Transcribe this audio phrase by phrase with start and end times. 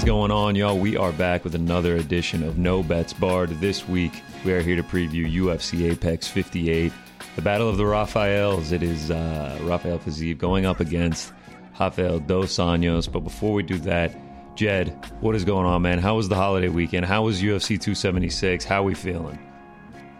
[0.00, 0.78] Is going on, y'all?
[0.78, 3.50] We are back with another edition of No Bets Barred.
[3.60, 6.90] This week, we are here to preview UFC Apex 58,
[7.36, 8.72] the Battle of the Rafaels.
[8.72, 11.34] It is uh, Rafael Fiziev going up against
[11.78, 13.12] Rafael Dos Anjos.
[13.12, 14.16] But before we do that,
[14.56, 14.88] Jed,
[15.20, 15.98] what is going on, man?
[15.98, 17.04] How was the holiday weekend?
[17.04, 18.64] How was UFC 276?
[18.64, 19.38] How are we feeling?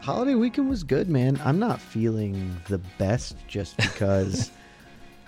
[0.03, 1.41] Holiday weekend was good, man.
[1.43, 4.51] I'm not feeling the best just because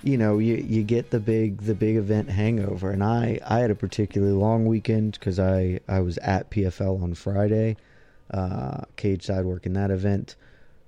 [0.02, 2.90] you know you you get the big the big event hangover.
[2.90, 7.14] And I I had a particularly long weekend cuz I I was at PFL on
[7.14, 7.76] Friday.
[8.30, 10.36] Uh cage side work in that event.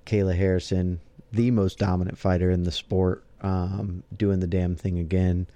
[0.05, 0.99] Kayla Harrison
[1.31, 5.47] the most dominant fighter in the sport um doing the damn thing again.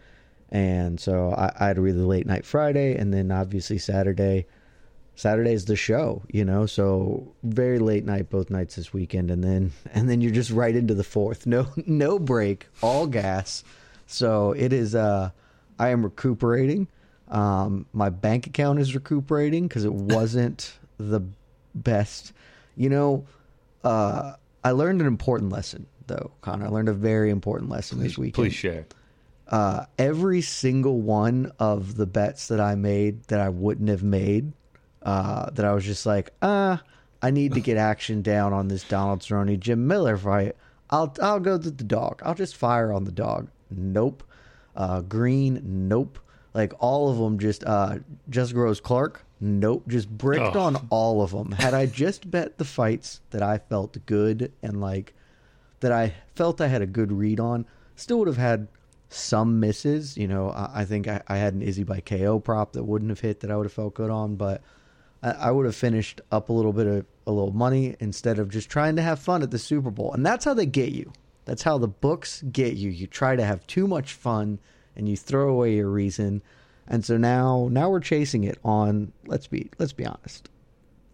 [0.52, 4.46] And so I, I had a really late night Friday and then obviously Saturday
[5.20, 9.74] Saturday's the show, you know, so very late night both nights this weekend and then
[9.94, 11.46] and then you're just right into the fourth.
[11.46, 13.66] No no break, all gas.
[14.08, 15.32] So it is uh
[15.78, 16.88] I am recuperating.
[17.28, 21.20] Um my bank account is recuperating cuz it wasn't the
[21.76, 22.32] best.
[22.78, 23.26] You know,
[23.84, 26.68] uh I learned an important lesson though, Connor.
[26.68, 28.36] I learned a very important lesson please, this weekend.
[28.36, 28.86] Please share.
[29.50, 34.54] Uh every single one of the bets that I made that I wouldn't have made
[35.04, 36.78] uh, that I was just like, uh,
[37.22, 40.56] I need to get action down on this Donald Cerrone Jim Miller fight.
[40.90, 42.22] I'll I'll go to the dog.
[42.26, 43.50] I'll just fire on the dog.
[43.70, 44.24] Nope.
[44.76, 45.62] Uh, Green.
[45.88, 46.18] Nope.
[46.54, 47.98] Like all of them, just uh,
[48.30, 49.24] Jessica Rose Clark.
[49.40, 49.88] Nope.
[49.88, 50.62] Just bricked Oh.
[50.62, 51.52] on all of them.
[51.52, 55.14] Had I just bet the fights that I felt good and like
[55.82, 58.68] that I felt I had a good read on, still would have had
[59.10, 60.18] some misses.
[60.18, 63.10] You know, I, I think I, I had an Izzy by KO prop that wouldn't
[63.12, 64.62] have hit that I would have felt good on, but
[65.22, 68.70] I, would have finished up a little bit of a little money instead of just
[68.70, 70.14] trying to have fun at the Super Bowl.
[70.14, 71.12] And that's how they get you.
[71.46, 72.90] That's how the books get you.
[72.90, 74.60] You try to have too much fun
[74.96, 76.42] and you throw away your reason.
[76.88, 80.50] And so now now we're chasing it on let's be let's be honest.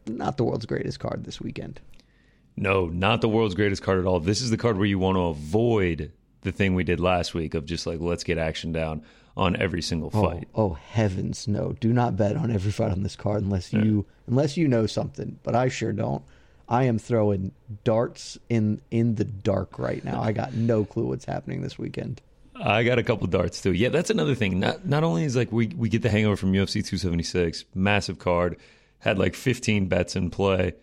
[0.08, 1.80] Not the world's greatest card this weekend.
[2.56, 4.20] No, not the world's greatest card at all.
[4.20, 6.12] This is the card where you want to avoid
[6.42, 9.04] the thing we did last week of just like let's get action down
[9.38, 10.48] on every single Oh, fight.
[10.56, 11.76] oh heavens, no!
[11.80, 15.40] Do not bet on every fight on this card unless you unless you know something.
[15.44, 16.24] But I sure don't.
[16.68, 17.52] I am throwing
[17.84, 20.22] darts in in the dark right now.
[20.22, 22.22] I got no clue what's happening this weekend.
[22.56, 23.74] I got a couple darts too.
[23.74, 24.60] Yeah, that's another thing.
[24.62, 28.58] Not not only is like we we get the hangover from UFC 276, massive card,
[29.00, 30.74] had like 15 bets in play,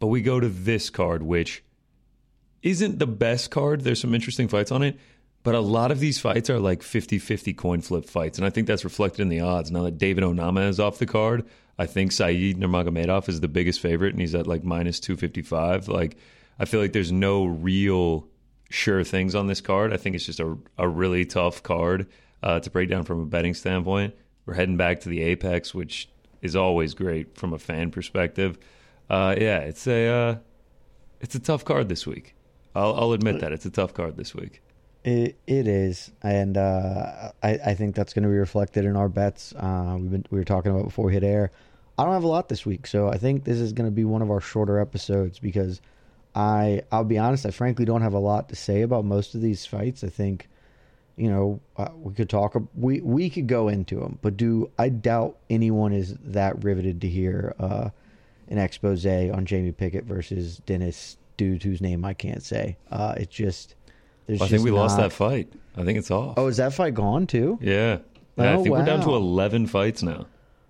[0.00, 1.62] but we go to this card which
[2.62, 3.82] isn't the best card.
[3.82, 4.98] There's some interesting fights on it,
[5.46, 8.66] but a lot of these fights are like 50-50 coin flip fights, and I think
[8.66, 9.70] that's reflected in the odds.
[9.70, 11.44] Now that David Onama is off the card,
[11.78, 15.86] I think Saeed Nurmagomedov is the biggest favorite, and he's at like minus 255.
[15.86, 16.16] Like
[16.58, 18.26] I feel like there's no real
[18.70, 19.92] sure things on this card.
[19.92, 22.08] I think it's just a, a really tough card.
[22.42, 24.14] uh, to break down from a betting standpoint.
[24.46, 26.08] We're heading back to the Apex, which
[26.42, 28.58] is always great from a fan perspective.
[29.08, 30.36] Uh, yeah, it's a uh,
[31.20, 32.34] it's a tough card this week.
[32.74, 34.60] I'll, I'll admit that it's a tough card this week.
[35.06, 39.08] It it is, and uh, I I think that's going to be reflected in our
[39.08, 39.54] bets.
[39.54, 41.52] Uh, we've been we were talking about before we hit air.
[41.96, 44.04] I don't have a lot this week, so I think this is going to be
[44.04, 45.80] one of our shorter episodes because
[46.34, 49.40] I I'll be honest, I frankly don't have a lot to say about most of
[49.40, 50.02] these fights.
[50.02, 50.48] I think
[51.16, 54.88] you know uh, we could talk we we could go into them, but do I
[54.88, 57.90] doubt anyone is that riveted to hear uh,
[58.48, 62.76] an expose on Jamie Pickett versus Dennis dude whose name I can't say.
[62.90, 63.75] Uh, it's just
[64.28, 64.76] well, I think we not...
[64.76, 65.52] lost that fight.
[65.76, 66.34] I think it's off.
[66.36, 67.58] Oh, is that fight gone too?
[67.60, 67.98] Yeah.
[68.36, 68.80] yeah oh, I think wow.
[68.80, 70.26] we're down to eleven fights now.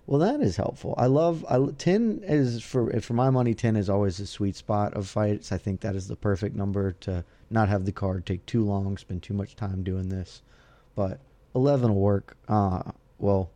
[0.07, 0.95] Well, that is helpful.
[0.97, 3.55] I love I, ten is for for my money.
[3.55, 5.51] Ten is always a sweet spot of fights.
[5.51, 8.97] I think that is the perfect number to not have the card take too long,
[8.99, 10.43] spend too much time doing this.
[10.95, 11.21] But
[11.55, 12.37] eleven will work.
[12.49, 12.83] Uh,
[13.19, 13.51] well,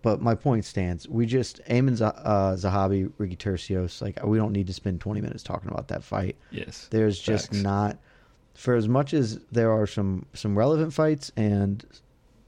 [0.00, 1.06] but my point stands.
[1.06, 4.00] We just Aiemann uh, Zahabi, Ricky Turcios.
[4.00, 6.36] Like we don't need to spend twenty minutes talking about that fight.
[6.50, 7.62] Yes, there's just Facts.
[7.62, 7.98] not.
[8.58, 11.84] For as much as there are some some relevant fights and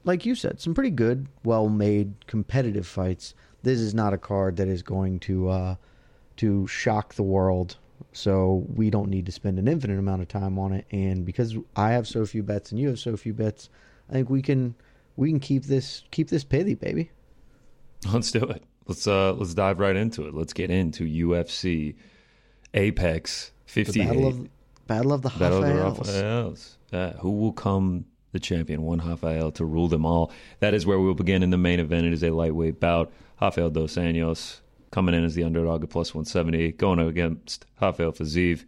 [0.03, 3.33] like you said, some pretty good, well made, competitive fights.
[3.63, 5.75] This is not a card that is going to uh,
[6.37, 7.77] to shock the world.
[8.11, 10.85] So we don't need to spend an infinite amount of time on it.
[10.91, 13.69] And because I have so few bets and you have so few bets,
[14.09, 14.75] I think we can
[15.15, 17.09] we can keep this keep this pithy, baby.
[18.11, 18.63] Let's do it.
[18.85, 20.33] Let's uh let's dive right into it.
[20.33, 21.95] Let's get into UFC
[22.73, 24.07] Apex 58.
[24.09, 24.49] The
[24.87, 25.99] battle of the Battle Rafaels.
[25.99, 26.77] Of the Rafaels.
[26.91, 30.31] Uh, who will come the champion, one Rafael to rule them all.
[30.59, 32.05] That is where we'll begin in the main event.
[32.05, 33.11] It is a lightweight bout.
[33.41, 34.59] Rafael dos Anjos
[34.91, 38.65] coming in as the underdog at plus 170, going against Rafael Fiziev,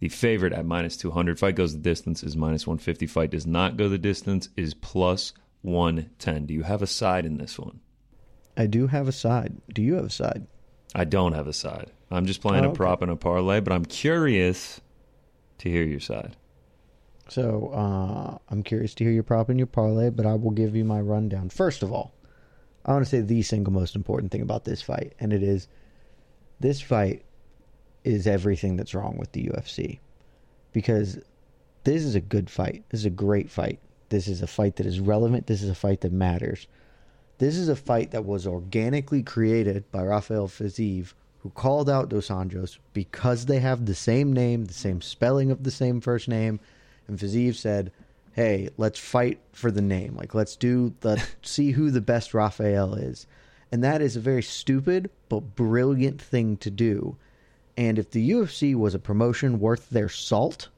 [0.00, 1.38] the favorite at minus 200.
[1.38, 3.06] Fight goes the distance is minus 150.
[3.06, 5.32] Fight does not go the distance is plus
[5.62, 6.46] 110.
[6.46, 7.80] Do you have a side in this one?
[8.56, 9.60] I do have a side.
[9.72, 10.46] Do you have a side?
[10.94, 11.90] I don't have a side.
[12.10, 12.74] I'm just playing oh, okay.
[12.74, 14.80] a prop and a parlay, but I'm curious
[15.64, 16.36] to hear your side.
[17.28, 20.76] So uh, I'm curious to hear your prop and your parlay, but I will give
[20.76, 21.48] you my rundown.
[21.48, 22.14] First of all,
[22.84, 25.68] I want to say the single most important thing about this fight, and it is
[26.60, 27.24] this fight
[28.04, 30.00] is everything that's wrong with the UFC.
[30.72, 31.18] Because
[31.84, 32.84] this is a good fight.
[32.90, 33.80] This is a great fight.
[34.10, 35.46] This is a fight that is relevant.
[35.46, 36.66] This is a fight that matters.
[37.38, 42.28] This is a fight that was organically created by Rafael Fiziev, who called out Dos
[42.28, 46.58] Anjos because they have the same name, the same spelling of the same first name,
[47.06, 47.92] and Fiziev said,
[48.32, 50.16] "Hey, let's fight for the name.
[50.16, 53.26] Like, let's do the see who the best Raphael is."
[53.70, 57.16] And that is a very stupid but brilliant thing to do.
[57.76, 60.68] And if the UFC was a promotion worth their salt,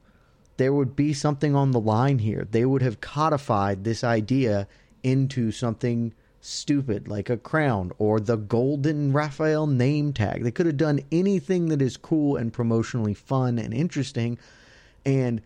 [0.57, 2.49] there would be something on the line here.
[2.51, 4.67] They would have codified this idea
[5.05, 6.13] into something
[6.47, 10.43] stupid like a crown or the golden Raphael name tag.
[10.43, 14.39] They could have done anything that is cool and promotionally fun and interesting.
[15.05, 15.43] And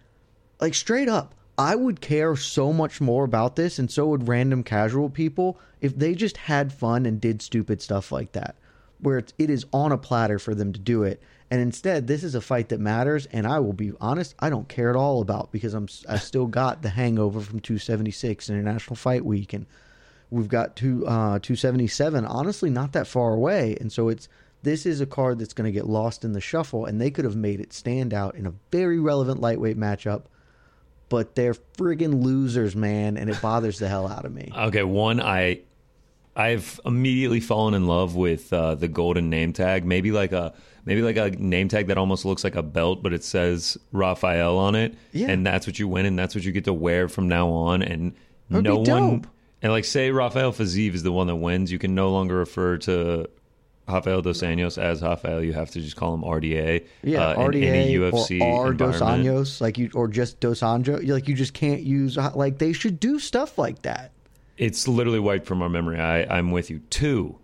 [0.61, 4.63] like straight up, I would care so much more about this, and so would random
[4.63, 8.57] casual people if they just had fun and did stupid stuff like that,
[8.99, 11.23] where it's, it is on a platter for them to do it.
[11.51, 14.69] And instead, this is a fight that matters, and I will be honest, I don't
[14.69, 19.25] care at all about because I'm I still got the hangover from 276 International Fight
[19.25, 19.67] Week, and
[20.31, 22.25] we've got two uh, 277.
[22.25, 24.29] Honestly, not that far away, and so it's
[24.63, 27.25] this is a card that's going to get lost in the shuffle, and they could
[27.25, 30.25] have made it stand out in a very relevant lightweight matchup
[31.11, 34.51] but they're friggin' losers, man, and it bothers the hell out of me.
[34.57, 35.61] Okay, one, I
[36.35, 39.85] I've immediately fallen in love with uh, the golden name tag.
[39.85, 40.55] Maybe like a
[40.87, 44.57] maybe like a name tag that almost looks like a belt, but it says Rafael
[44.57, 45.29] on it, yeah.
[45.29, 47.83] and that's what you win, and that's what you get to wear from now on.
[47.83, 48.15] And
[48.49, 49.27] That'd no one,
[49.63, 52.79] and like say Rafael Fiziev is the one that wins, you can no longer refer
[52.79, 53.29] to
[53.89, 55.43] Rafael dos Anjos as Rafael.
[55.43, 56.87] You have to just call him RDA.
[57.03, 60.61] Yeah, uh, RDA in any UFC or R dos Anjos, like you, or just dos
[60.61, 61.07] Anjos.
[61.07, 64.13] Like you just can't use like they should do stuff like that.
[64.57, 65.99] It's literally wiped from our memory.
[65.99, 66.81] I, I'm with you.
[66.91, 67.39] Two,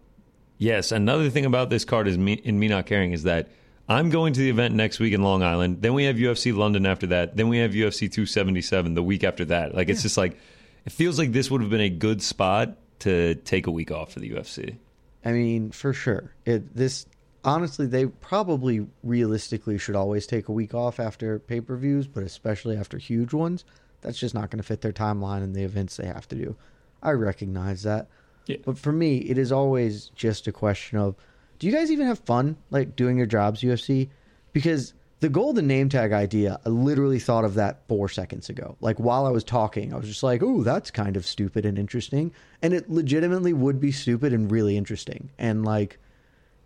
[0.59, 0.93] yes.
[0.93, 3.49] Another thing about this card is me in me not caring is that
[3.89, 5.83] I'm going to the event next week in Long Island.
[5.83, 7.37] Then we have UFC London after that.
[7.37, 9.75] Then we have UFC 277 the week after that.
[9.75, 10.03] Like it's yeah.
[10.03, 10.39] just like
[10.87, 14.13] it feels like this would have been a good spot to take a week off
[14.13, 14.79] for the UFC.
[15.25, 16.33] I mean, for sure.
[16.45, 17.07] It this
[17.45, 22.23] honestly, they probably realistically should always take a week off after pay per views, but
[22.23, 23.65] especially after huge ones.
[24.03, 26.57] That's just not going to fit their timeline and the events they have to do.
[27.03, 28.09] I recognize that.
[28.47, 28.59] Yeah.
[28.65, 31.17] But for me, it is always just a question of
[31.59, 34.11] do you guys even have fun like doing your jobs, UFC?
[34.53, 38.77] Because the golden name tag idea, I literally thought of that four seconds ago.
[38.81, 41.79] Like while I was talking, I was just like, "Ooh, that's kind of stupid and
[41.79, 45.31] interesting," and it legitimately would be stupid and really interesting.
[45.39, 45.99] And like,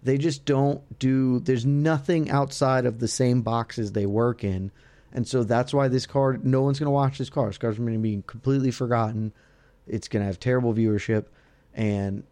[0.03, 1.39] they just don't do.
[1.41, 4.73] There's nothing outside of the same boxes they work in,
[5.13, 6.45] and so that's why this card.
[6.45, 7.51] No one's gonna watch this card.
[7.51, 9.33] This card's going to be completely forgotten.
[9.87, 11.27] It's going to have terrible viewership,
[11.75, 12.25] and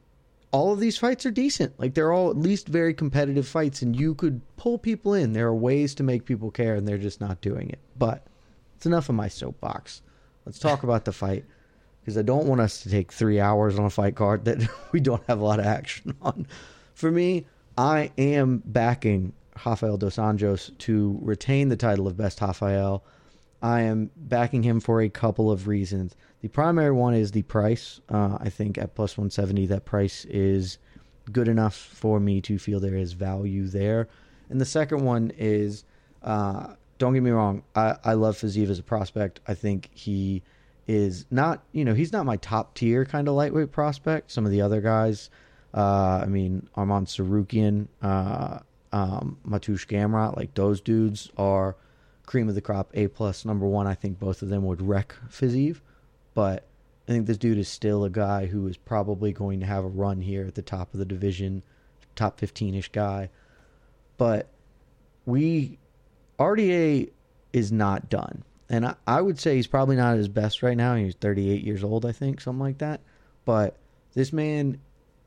[0.51, 1.79] all of these fights are decent.
[1.79, 5.33] Like they're all at least very competitive fights, and you could pull people in.
[5.33, 7.79] There are ways to make people care, and they're just not doing it.
[7.99, 8.27] But
[8.77, 10.03] it's enough of my soapbox.
[10.47, 11.45] Let's talk about the fight
[12.01, 15.01] because I don't want us to take three hours on a fight card that we
[15.01, 16.47] don't have a lot of action on.
[16.95, 23.05] For me, I am backing Rafael dos Anjos to retain the title of best Rafael.
[23.61, 26.15] I am backing him for a couple of reasons.
[26.41, 28.01] The primary one is the price.
[28.09, 30.79] Uh, I think at plus 170, that price is
[31.33, 34.09] good enough for me to feel there is value there.
[34.49, 35.85] And the second one is,
[36.23, 39.41] uh, don't get me wrong, I, I love Fiziev as a prospect.
[39.47, 40.43] I think he
[40.87, 44.31] is not, you know, he's not my top tier kind of lightweight prospect.
[44.31, 45.31] Some of the other guys,
[45.75, 48.61] uh, I mean, Arman Tsarukyan, uh,
[48.93, 51.77] um, Mateusz Gamrot, like those dudes are
[52.29, 53.89] cream of the crop, A plus, number one.
[53.89, 55.81] I think both of them would wreck Fiziev
[56.39, 56.69] but
[57.09, 59.89] I think this dude is still a guy who is probably going to have a
[59.89, 61.65] run here at the top of the division,
[62.15, 63.29] top 15 ish guy.
[64.19, 64.47] But
[65.27, 65.81] we,
[66.39, 67.11] RDA
[67.53, 68.45] is not done.
[68.69, 70.95] And I, I, would say he's probably not at his best right now.
[70.95, 73.01] He's 38 years old, I think, something like that.
[73.45, 73.75] But
[74.15, 74.79] this man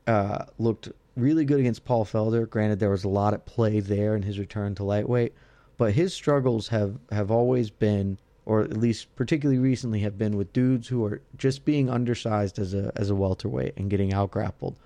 [0.06, 2.48] uh, looked really good against Paul Felder.
[2.48, 5.34] Granted, there was a lot at play there in his return to lightweight.
[5.76, 10.52] But his struggles have, have always been or at least particularly recently have been with
[10.52, 14.76] dudes who are just being undersized as a as a welterweight and getting out grappled.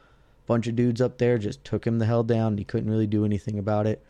[0.47, 2.49] Bunch of dudes up there just took him the hell down.
[2.49, 4.05] And he couldn't really do anything about it,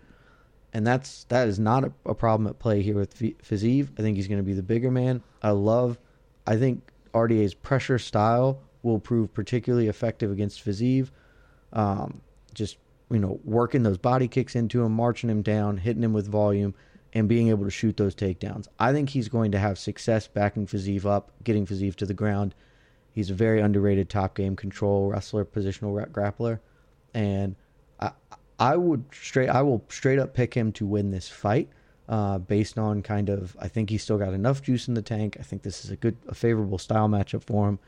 [0.73, 3.89] and that's that is not a, a problem at play here with Fiziev.
[3.99, 5.23] I think he's going to be the bigger man.
[5.43, 5.99] I love.
[6.47, 6.83] I think
[7.15, 11.11] RDA's pressure style will prove particularly effective against Fiziev.
[11.73, 12.21] Um,
[12.55, 12.79] just
[13.11, 16.75] you know, working those body kicks into him, marching him down, hitting him with volume,
[17.13, 18.69] and being able to shoot those takedowns.
[18.79, 22.55] I think he's going to have success backing Fiziev up, getting Fiziev to the ground.
[23.13, 26.61] He's a very underrated top game control wrestler, positional grappler,
[27.15, 27.57] and
[27.99, 28.11] I,
[28.59, 31.69] I would straight I will straight up pick him to win this fight.
[32.09, 35.37] Uh, based on kind of, I think he's still got enough juice in the tank.
[35.41, 37.81] I think this is a good, a favorable style matchup for him.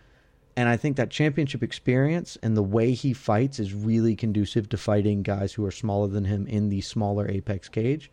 [0.58, 4.76] And I think that championship experience and the way he fights is really conducive to
[4.76, 8.10] fighting guys who are smaller than him in the smaller apex cage.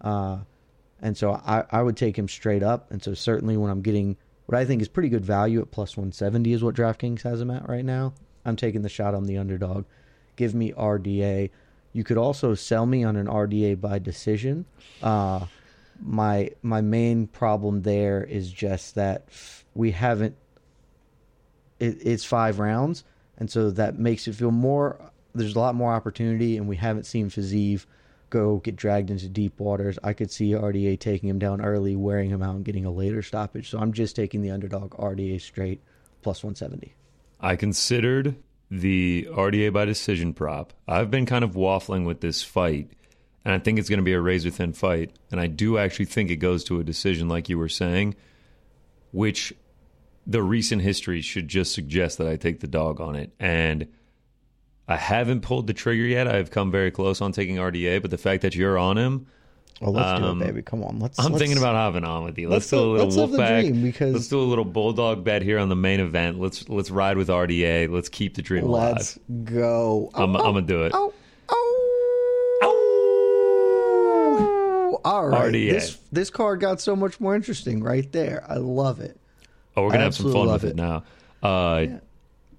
[0.00, 0.38] Uh,
[1.02, 2.92] and so I, I would take him straight up.
[2.92, 4.16] And so certainly when I'm getting
[4.46, 7.50] what I think is pretty good value at plus 170 is what DraftKings has him
[7.50, 8.14] at right now.
[8.44, 9.84] I'm taking the shot on the underdog.
[10.36, 11.50] Give me RDA.
[11.92, 14.64] You could also sell me on an RDA by decision.
[15.02, 15.46] Uh,
[16.00, 19.24] my my main problem there is just that
[19.74, 20.36] we haven't.
[21.80, 23.02] It, it's five rounds,
[23.38, 25.00] and so that makes it feel more.
[25.34, 27.86] There's a lot more opportunity, and we haven't seen Fiziev
[28.30, 29.98] go get dragged into deep waters.
[30.02, 33.22] I could see RDA taking him down early, wearing him out, and getting a later
[33.22, 33.68] stoppage.
[33.68, 35.80] So I'm just taking the underdog RDA straight
[36.22, 36.94] plus 170.
[37.40, 38.36] I considered
[38.70, 40.72] the RDA by decision prop.
[40.86, 42.90] I've been kind of waffling with this fight,
[43.44, 45.12] and I think it's going to be a razor thin fight.
[45.30, 48.14] And I do actually think it goes to a decision, like you were saying,
[49.12, 49.52] which
[50.30, 53.32] the recent history should just suggest that I take the dog on it.
[53.40, 53.88] And
[54.86, 56.28] I haven't pulled the trigger yet.
[56.28, 59.26] I've come very close on taking RDA, but the fact that you're on him.
[59.82, 60.62] Oh, let's um, do it, um, baby.
[60.62, 61.00] Come on.
[61.00, 61.18] Let's.
[61.18, 62.48] I'm let's, thinking about having on with you.
[62.48, 63.64] Let's, let's do a little wolf back.
[63.72, 66.38] Because let's do a little bulldog bet here on the main event.
[66.38, 67.90] Let's let's ride with RDA.
[67.90, 68.96] Let's keep the dream alive.
[68.96, 70.10] Let's go.
[70.14, 70.92] I'm, oh, I'm gonna do it.
[70.94, 71.12] Oh,
[71.48, 75.00] oh, oh.
[75.04, 75.52] All right.
[75.52, 75.70] RDA.
[75.70, 78.44] This this card got so much more interesting right there.
[78.48, 79.19] I love it.
[79.76, 81.04] Oh, we're gonna I have some fun with it, it now.
[81.42, 81.98] Uh, yeah.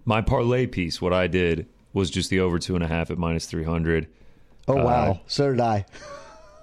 [0.06, 3.18] My parlay piece, what I did was just the over two and a half at
[3.18, 4.08] minus 300.
[4.68, 5.12] Oh, wow.
[5.12, 5.86] Uh, so did I.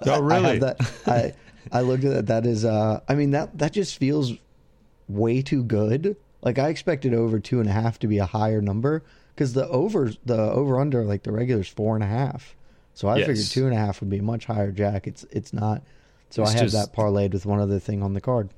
[0.05, 0.51] Oh, really?
[0.51, 1.33] I, that, I,
[1.73, 2.27] I looked at that.
[2.27, 4.31] That is, uh, I mean, that, that just feels
[5.09, 6.15] way too good.
[6.41, 9.03] Like, I expected over two and a half to be a higher number
[9.35, 12.55] because the over, the over under, like the regular is four and a half.
[12.93, 13.27] So I yes.
[13.27, 15.05] figured two and a half would be a much higher jack.
[15.05, 15.83] It's, it's not.
[16.29, 18.51] So it's I have just, that parlayed with one other thing on the card.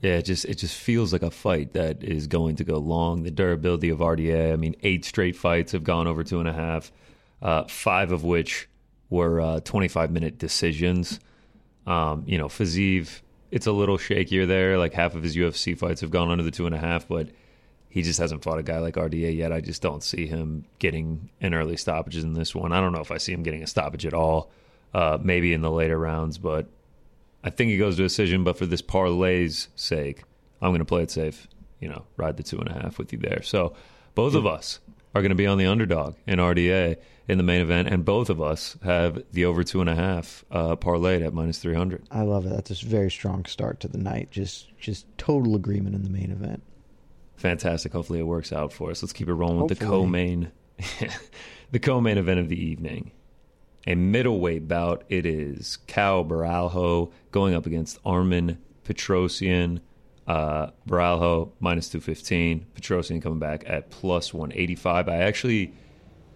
[0.00, 3.22] Yeah, it just it just feels like a fight that is going to go long.
[3.22, 4.52] The durability of RDA.
[4.52, 6.92] I mean, eight straight fights have gone over two and a half,
[7.40, 8.68] uh, five of which
[9.08, 11.20] were uh, 25 minute decisions.
[11.86, 14.76] Um, you know, Fiziev, it's a little shakier there.
[14.76, 17.28] Like half of his UFC fights have gone under the two and a half, but
[17.88, 19.52] he just hasn't fought a guy like RDA yet.
[19.52, 22.72] I just don't see him getting an early stoppage in this one.
[22.72, 24.50] I don't know if I see him getting a stoppage at all.
[24.92, 26.68] Uh, maybe in the later rounds, but
[27.46, 30.24] I think he goes to a decision, but for this parlay's sake,
[30.60, 31.46] I'm going to play it safe.
[31.78, 33.42] You know, ride the two and a half with you there.
[33.42, 33.76] So
[34.16, 34.80] both of us
[35.14, 36.96] are going to be on the underdog in RDA
[37.28, 40.44] in the main event, and both of us have the over two and a half
[40.50, 42.04] uh, parlayed at minus three hundred.
[42.10, 42.50] I love it.
[42.50, 44.32] That's a very strong start to the night.
[44.32, 46.64] Just just total agreement in the main event.
[47.36, 47.92] Fantastic.
[47.92, 49.04] Hopefully, it works out for us.
[49.04, 50.50] Let's keep it rolling with the co-main,
[51.70, 53.12] the co-main event of the evening.
[53.86, 55.04] A middleweight bout.
[55.08, 59.80] It is Caio Borralho going up against Armen Petrosyan.
[60.26, 62.66] Uh, Borralho minus two fifteen.
[62.74, 65.08] Petrosyan coming back at plus one eighty five.
[65.08, 65.72] I actually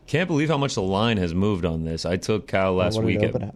[0.06, 2.04] can't believe how much the line has moved on this.
[2.04, 3.54] I took Caio last week it at at?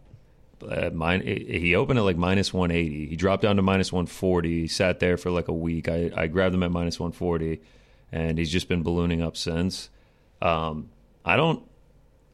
[0.69, 3.07] uh, mine, he opened at like minus 180.
[3.07, 4.69] He dropped down to minus 140.
[4.69, 5.89] Sat there for like a week.
[5.89, 7.61] I, I grabbed him at minus 140,
[8.13, 9.91] and he's just been ballooning up since.
[10.41, 10.91] Um,
[11.25, 11.63] I don't,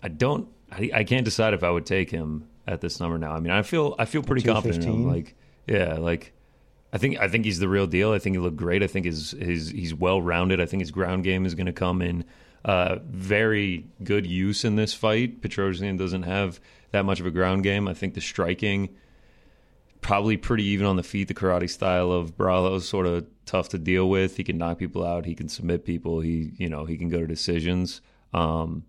[0.02, 3.32] I don't, I, I can't decide if I would take him at this number now.
[3.32, 4.84] I mean, I feel, I feel pretty confident.
[4.84, 5.08] in him.
[5.08, 5.34] Like,
[5.66, 6.32] yeah, like.
[6.92, 8.10] I think I think he's the real deal.
[8.12, 8.82] I think he looked great.
[8.82, 10.60] I think his his he's well rounded.
[10.60, 12.24] I think his ground game is going to come in
[12.64, 15.40] uh, very good use in this fight.
[15.40, 16.60] Petrosian doesn't have
[16.90, 17.88] that much of a ground game.
[17.88, 18.90] I think the striking
[20.00, 21.28] probably pretty even on the feet.
[21.28, 24.36] The karate style of Bravo is sort of tough to deal with.
[24.36, 25.26] He can knock people out.
[25.26, 26.20] He can submit people.
[26.20, 28.00] He you know he can go to decisions.
[28.32, 28.84] Um,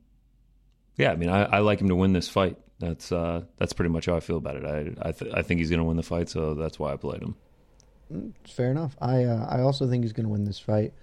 [1.01, 2.57] yeah, I mean I, I like him to win this fight.
[2.79, 4.65] That's uh, that's pretty much how I feel about it.
[4.65, 6.97] I I, th- I think he's going to win the fight, so that's why I
[6.97, 7.35] played him.
[8.47, 8.95] Fair enough.
[9.01, 10.93] I uh, I also think he's going to win this fight.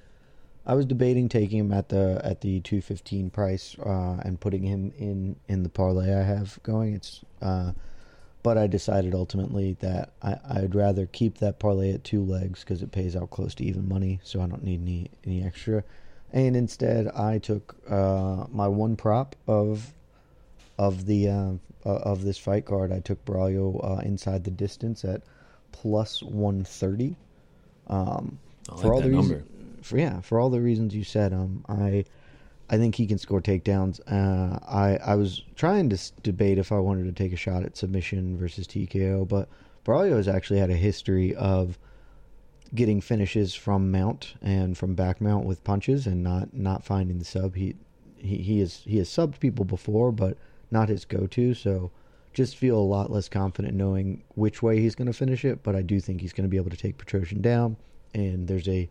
[0.66, 4.62] I was debating taking him at the at the two fifteen price uh, and putting
[4.62, 6.94] him in in the parlay I have going.
[6.94, 7.72] It's uh,
[8.42, 12.82] but I decided ultimately that I I'd rather keep that parlay at two legs because
[12.82, 15.82] it pays out close to even money, so I don't need any any extra.
[16.32, 19.94] And instead, I took uh, my one prop of
[20.78, 21.52] of the uh,
[21.84, 22.92] of this fight card.
[22.92, 25.22] I took Braulio uh, inside the distance at
[25.72, 27.16] plus one thirty.
[27.86, 28.38] Um,
[28.70, 29.36] I for all the number.
[29.36, 32.04] reasons, for, yeah, for all the reasons you said, um, I,
[32.68, 34.00] I think he can score takedowns.
[34.06, 37.64] Uh, I I was trying to s- debate if I wanted to take a shot
[37.64, 39.48] at submission versus TKO, but
[39.84, 41.78] Braulio has actually had a history of
[42.74, 47.24] getting finishes from mount and from back mount with punches and not not finding the
[47.24, 47.54] sub.
[47.54, 47.76] He
[48.16, 50.36] he he has he has subbed people before, but
[50.70, 51.54] not his go to.
[51.54, 51.90] So
[52.34, 55.62] just feel a lot less confident knowing which way he's going to finish it.
[55.62, 57.76] But I do think he's going to be able to take Petrosyan down,
[58.14, 58.88] and there's a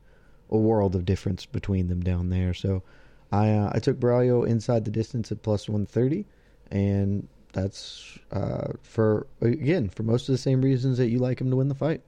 [0.49, 2.53] a world of difference between them down there.
[2.53, 2.83] So
[3.31, 6.25] I uh, I took Braulio inside the distance at plus one thirty,
[6.71, 11.49] and that's uh, for again for most of the same reasons that you like him
[11.49, 12.01] to win the fight.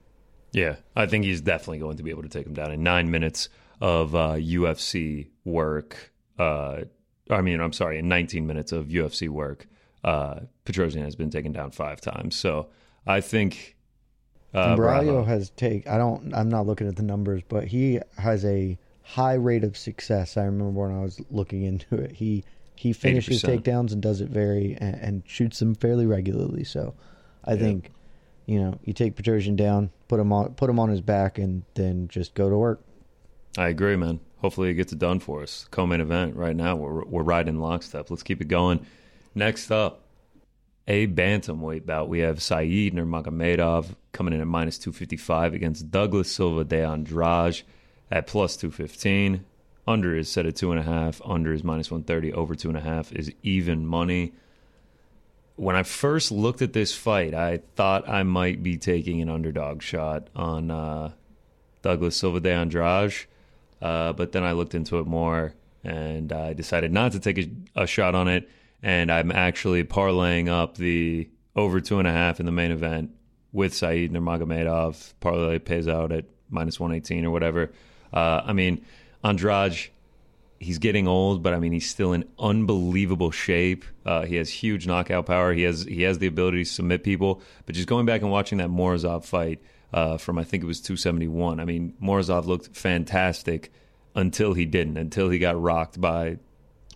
[0.52, 3.10] Yeah, I think he's definitely going to be able to take him down in nine
[3.10, 3.48] minutes
[3.80, 6.12] of uh, UFC work.
[6.38, 6.82] Uh,
[7.30, 9.66] I mean, I'm sorry, in 19 minutes of UFC work,
[10.02, 12.34] uh, Petrosyan has been taken down five times.
[12.34, 12.68] So
[13.06, 13.76] I think
[14.52, 15.86] uh, Braulio has take.
[15.86, 16.34] I don't.
[16.34, 20.36] I'm not looking at the numbers, but he has a high rate of success.
[20.36, 22.12] I remember when I was looking into it.
[22.12, 23.62] He he finishes 80%.
[23.62, 26.64] takedowns and does it very and, and shoots them fairly regularly.
[26.64, 26.94] So
[27.44, 27.90] I think
[28.50, 31.62] you know you take Petrosyan down, put him on put him on his back, and
[31.74, 32.82] then just go to work.
[33.56, 34.18] I agree, man.
[34.38, 35.68] Hopefully, it gets it done for us.
[35.70, 36.74] Co-main event right now.
[36.74, 38.10] We're we're riding lockstep.
[38.10, 38.84] Let's keep it going.
[39.36, 40.02] Next up,
[40.88, 42.08] a bantamweight bout.
[42.08, 46.84] We have Saeed Nurmagomedov coming in at minus two fifty five against Douglas Silva de
[46.84, 47.62] Andrade
[48.10, 49.44] at plus two fifteen.
[49.86, 51.22] Under is set at two and a half.
[51.24, 52.32] Under is minus one thirty.
[52.32, 54.32] Over two and a half is even money.
[55.60, 59.82] When I first looked at this fight, I thought I might be taking an underdog
[59.82, 61.12] shot on uh,
[61.82, 63.12] Douglas Silva de Andrade.
[63.82, 65.52] Uh, but then I looked into it more
[65.84, 67.50] and I decided not to take a,
[67.82, 68.48] a shot on it.
[68.82, 73.10] And I'm actually parlaying up the over two and a half in the main event
[73.52, 75.12] with Saeed Nurmagomedov.
[75.20, 77.70] Parlay pays out at minus 118 or whatever.
[78.14, 78.82] Uh, I mean,
[79.22, 79.90] Andrade,
[80.60, 83.84] he's getting old, but I mean, he's still in unbelievable shape.
[84.06, 85.52] Uh, he has huge knockout power.
[85.52, 87.40] He has he has the ability to submit people.
[87.66, 89.60] But just going back and watching that Morozov fight
[89.92, 91.58] uh, from I think it was 271.
[91.60, 93.72] I mean, Morozov looked fantastic
[94.14, 94.96] until he didn't.
[94.98, 96.38] Until he got rocked by He was-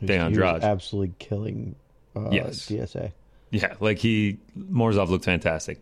[0.09, 0.63] De he was Andrade.
[0.63, 1.75] absolutely killing.
[2.15, 2.69] Uh, Yes.
[2.69, 3.13] DSA.
[3.51, 5.81] Yeah, like he Morozov looked fantastic.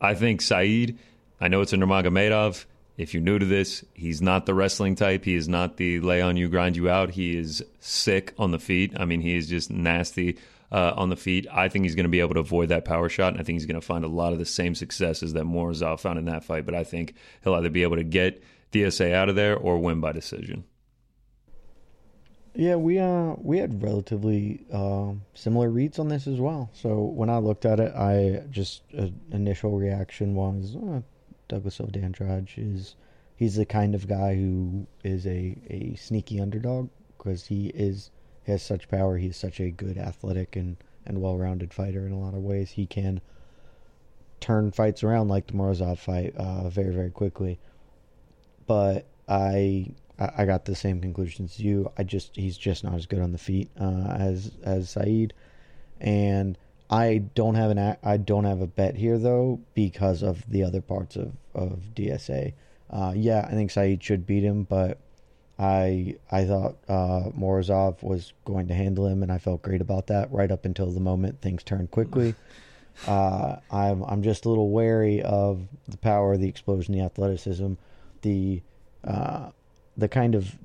[0.00, 0.98] I think Saeed.
[1.40, 2.64] I know it's a Nurmagomedov.
[2.98, 5.24] If you're new to this, he's not the wrestling type.
[5.24, 7.12] He is not the lay on you, grind you out.
[7.12, 8.92] He is sick on the feet.
[8.98, 10.36] I mean, he is just nasty
[10.72, 11.46] uh, on the feet.
[11.52, 13.54] I think he's going to be able to avoid that power shot, and I think
[13.54, 16.42] he's going to find a lot of the same successes that Morozov found in that
[16.42, 16.66] fight.
[16.66, 20.00] But I think he'll either be able to get DSA out of there or win
[20.00, 20.64] by decision.
[22.54, 26.70] Yeah, we uh we had relatively uh, similar reads on this as well.
[26.72, 31.02] So when I looked at it, I just uh, initial reaction was uh,
[31.48, 32.94] Douglas Andrade is
[33.36, 38.10] he's the kind of guy who is a, a sneaky underdog because he is
[38.44, 39.18] he has such power.
[39.18, 42.70] He's such a good athletic and, and well rounded fighter in a lot of ways.
[42.70, 43.20] He can
[44.40, 47.58] turn fights around like the Morozov fight uh, very very quickly.
[48.66, 51.92] But I I got the same conclusions as you.
[51.96, 55.32] I just he's just not as good on the feet uh, as as Saeed,
[56.00, 56.58] and
[56.90, 60.80] I don't have an I don't have a bet here though because of the other
[60.80, 62.54] parts of of DSA.
[62.90, 64.98] Uh, yeah, I think Saeed should beat him, but
[65.58, 70.06] I I thought uh, Morozov was going to handle him, and I felt great about
[70.06, 72.34] that right up until the moment things turned quickly.
[73.06, 77.74] Uh, I'm I'm just a little wary of the power, the explosion, the athleticism,
[78.22, 78.60] the
[79.04, 79.50] uh,
[79.96, 80.56] the kind of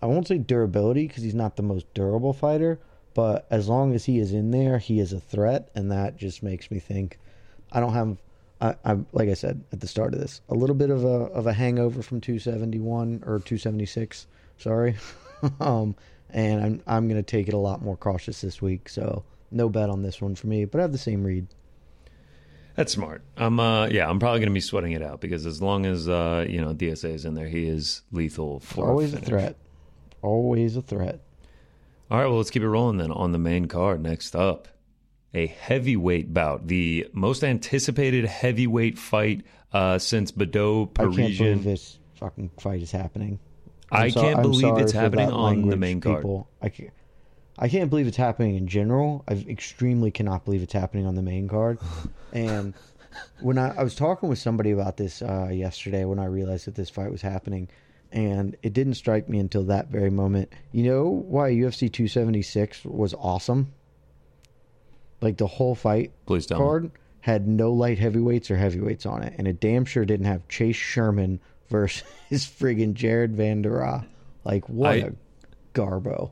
[0.00, 2.78] I won't say durability because he's not the most durable fighter,
[3.16, 6.42] but as long as he is in there, he is a threat, and that just
[6.42, 7.18] makes me think.
[7.72, 8.18] I don't have
[8.60, 11.24] I, I like I said at the start of this, a little bit of a
[11.32, 14.26] of a hangover from 271 or 276.
[14.58, 14.96] Sorry,
[15.60, 15.96] um,
[16.28, 18.90] and I'm I'm gonna take it a lot more cautious this week.
[18.90, 21.46] So no bet on this one for me, but I have the same read.
[22.74, 23.22] That's smart.
[23.38, 26.44] I'm uh yeah, I'm probably gonna be sweating it out because as long as uh
[26.46, 29.56] you know DSA is in there, he is lethal for always a, a threat.
[30.20, 31.20] Always a threat.
[32.10, 34.02] All right, well let's keep it rolling then on the main card.
[34.02, 34.68] Next up,
[35.34, 41.24] a heavyweight bout, the most anticipated heavyweight fight uh, since Baudot Parisian.
[41.24, 43.38] I can't believe this fucking fight is happening.
[43.90, 46.18] I'm I can not believe it's happening on the main card.
[46.18, 46.48] People.
[46.62, 46.92] I can't.
[47.58, 49.24] I can't believe it's happening in general.
[49.28, 51.78] I extremely cannot believe it's happening on the main card.
[52.32, 52.74] and
[53.40, 56.74] when I, I, was talking with somebody about this uh, yesterday, when I realized that
[56.74, 57.68] this fight was happening,
[58.12, 60.52] and it didn't strike me until that very moment.
[60.72, 63.72] You know why UFC 276 was awesome?
[65.20, 66.90] Like the whole fight Please tell card me.
[67.20, 70.76] had no light heavyweights or heavyweights on it, and it damn sure didn't have Chase
[70.76, 74.06] Sherman versus friggin' Jared Vanderaa.
[74.44, 75.10] Like what I, a
[75.74, 76.30] garbo.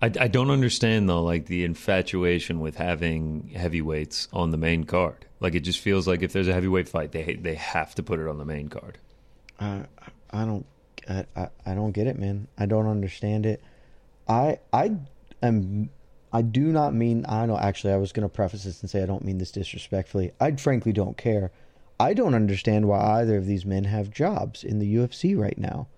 [0.00, 5.26] I, I don't understand though, like the infatuation with having heavyweights on the main card.
[5.40, 8.20] Like it just feels like if there's a heavyweight fight, they they have to put
[8.20, 8.98] it on the main card.
[9.58, 9.82] Uh,
[10.30, 10.66] I don't,
[11.08, 12.48] I, I, don't get it, man.
[12.58, 13.62] I don't understand it.
[14.28, 14.92] I I
[15.42, 15.88] am
[16.32, 19.02] I do not mean, I know actually, I was going to preface this and say
[19.02, 20.32] I don't mean this disrespectfully.
[20.38, 21.50] I frankly don't care.
[21.98, 25.88] I don't understand why either of these men have jobs in the UFC right now.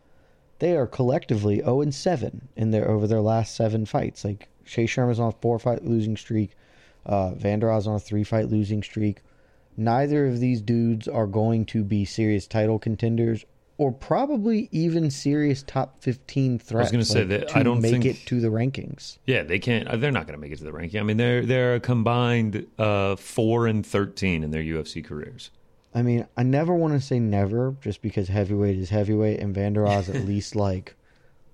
[0.60, 4.24] They are collectively 0 and 7 in their over their last seven fights.
[4.24, 6.54] Like Chase Sherman's on a four fight losing streak.
[7.04, 9.22] Uh, Vanderaa's on a three fight losing streak.
[9.76, 13.44] Neither of these dudes are going to be serious title contenders
[13.80, 16.72] or probably even serious top 15 threats.
[16.74, 19.16] I was going to say that I don't make think, it to the rankings.
[19.24, 19.88] Yeah, they can't.
[19.88, 21.00] Uh, they're not going to make it to the ranking.
[21.00, 25.50] I mean, they're they're a combined uh, four and 13 in their UFC careers.
[25.94, 30.10] I mean, I never want to say never, just because heavyweight is heavyweight, and Vanderaa's
[30.10, 30.94] at least like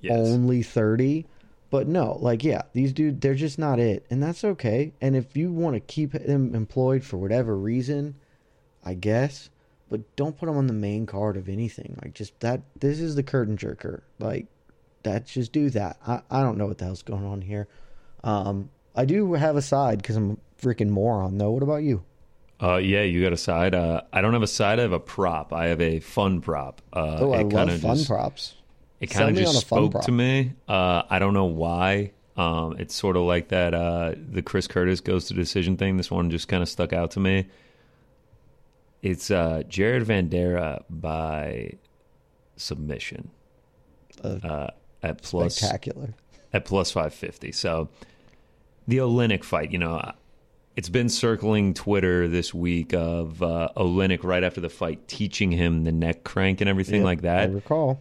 [0.00, 0.12] yes.
[0.18, 1.26] only 30.
[1.70, 4.92] But no, like yeah, these dudes they're just not it, and that's okay.
[5.00, 8.16] And if you want to keep them employed for whatever reason,
[8.84, 9.48] I guess
[9.88, 11.98] but don't put them on the main card of anything.
[12.02, 12.62] Like just that.
[12.78, 14.02] This is the curtain jerker.
[14.18, 14.46] Like
[15.02, 15.26] that.
[15.26, 15.98] Just do that.
[16.06, 17.68] I I don't know what the hell's going on here.
[18.24, 21.38] Um, I do have a side because I'm a freaking moron.
[21.38, 21.50] Though.
[21.50, 22.02] What about you?
[22.60, 23.74] Uh, yeah, you got a side.
[23.74, 24.78] Uh, I don't have a side.
[24.78, 25.52] I have a prop.
[25.52, 26.80] I have a fun prop.
[26.92, 28.54] Uh, oh, I love fun just, props.
[28.98, 30.54] It kind of just spoke to me.
[30.66, 32.12] Uh, I don't know why.
[32.36, 33.74] Um, it's sort of like that.
[33.74, 35.98] Uh, the Chris Curtis goes to decision thing.
[35.98, 37.46] This one just kind of stuck out to me.
[39.06, 41.74] It's uh, Jared Vanderaa by
[42.56, 43.30] submission
[44.24, 44.66] uh,
[45.00, 46.14] at plus spectacular
[46.52, 47.52] at plus five fifty.
[47.52, 47.88] So
[48.88, 50.12] the Oleinik fight, you know,
[50.74, 55.84] it's been circling Twitter this week of uh, Oleinik right after the fight teaching him
[55.84, 57.50] the neck crank and everything yep, like that.
[57.50, 58.00] I recall.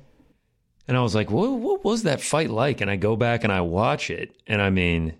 [0.88, 2.82] And I was like, what, what was that fight like?
[2.82, 5.14] And I go back and I watch it, and I mean,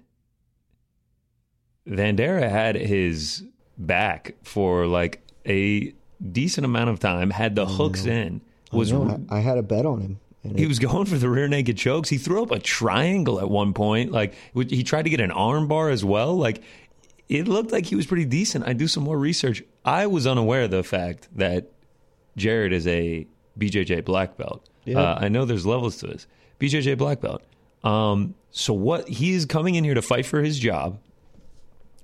[1.88, 3.44] Vanderaa had his
[3.78, 5.94] back for like a
[6.32, 8.42] decent amount of time, had the hooks in.
[8.72, 10.20] Was I, I, had a bet on him.
[10.44, 12.10] He it, was going for the rear naked chokes.
[12.10, 14.12] He threw up a triangle at one point.
[14.12, 16.36] Like he tried to get an arm bar as well.
[16.36, 16.62] Like
[17.30, 18.68] it looked like he was pretty decent.
[18.68, 19.64] I do some more research.
[19.84, 21.72] I was unaware of the fact that
[22.36, 23.28] Jared is a
[23.58, 24.68] BJJ black belt.
[24.84, 25.00] Yeah.
[25.00, 26.28] Uh, I know there's levels to this.
[26.60, 27.42] BJJ black belt.
[27.84, 31.00] Um, so what he's coming in here to fight for his job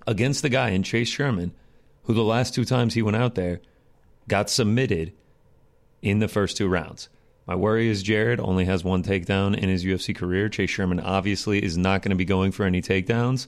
[0.08, 1.54] against the guy in Chase Sherman
[2.04, 3.62] who the last two times he went out there
[4.28, 5.14] got submitted
[6.02, 7.10] in the first two rounds.
[7.48, 10.48] My worry is Jared only has one takedown in his UFC career.
[10.48, 13.48] Chase Sherman obviously is not going to be going for any takedowns.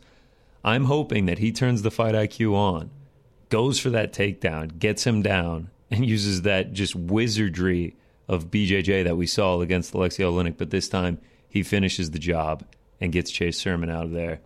[0.64, 2.90] I'm hoping that he turns the fight IQ on,
[3.50, 7.96] goes for that takedown, gets him down, and uses that just wizardry
[8.28, 12.64] of BJJ that we saw against Alexei Oleinik, but this time he finishes the job
[13.00, 14.40] and gets Chase Sherman out of there.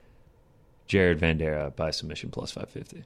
[0.88, 3.04] Jared Vanderaa by submission plus 550.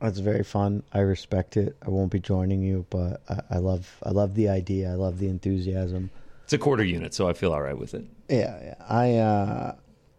[0.00, 0.82] That's very fun.
[0.92, 1.76] I respect it.
[1.84, 4.90] I won't be joining you, but I, I love I love the idea.
[4.92, 6.10] I love the enthusiasm.
[6.44, 8.04] It's a quarter unit, so I feel all right with it.
[8.28, 8.74] Yeah, yeah.
[8.88, 9.74] I uh,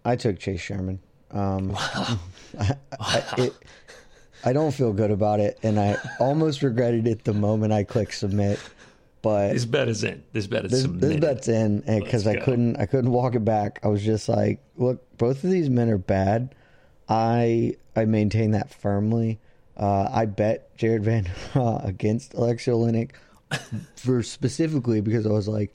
[0.06, 1.00] I took Chase Sherman.
[1.32, 2.20] Um, Wow.
[2.60, 3.54] I, I, it,
[4.44, 8.16] I don't feel good about it, and I almost regretted it the moment I clicked
[8.16, 8.60] submit.
[9.22, 10.24] But This bet is in.
[10.32, 11.22] This bet is this, this submitted.
[11.22, 13.80] bet's in because I couldn't I couldn't walk it back.
[13.84, 16.56] I was just like, look, both of these men are bad.
[17.10, 19.40] I I maintain that firmly.
[19.80, 21.30] Uh, I bet Jared Van
[21.84, 23.12] against Alexei Oleinik
[23.96, 25.74] for specifically because I was like,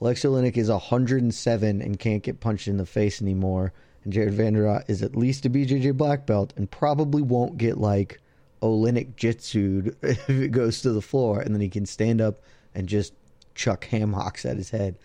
[0.00, 3.72] Alexei Oleinik is 107 and can't get punched in the face anymore,
[4.04, 8.20] and Jared Vanderaa is at least a BJJ black belt and probably won't get like
[8.62, 12.42] Oleinik jitsued if it goes to the floor, and then he can stand up
[12.74, 13.14] and just
[13.54, 14.98] chuck ham hocks at his head.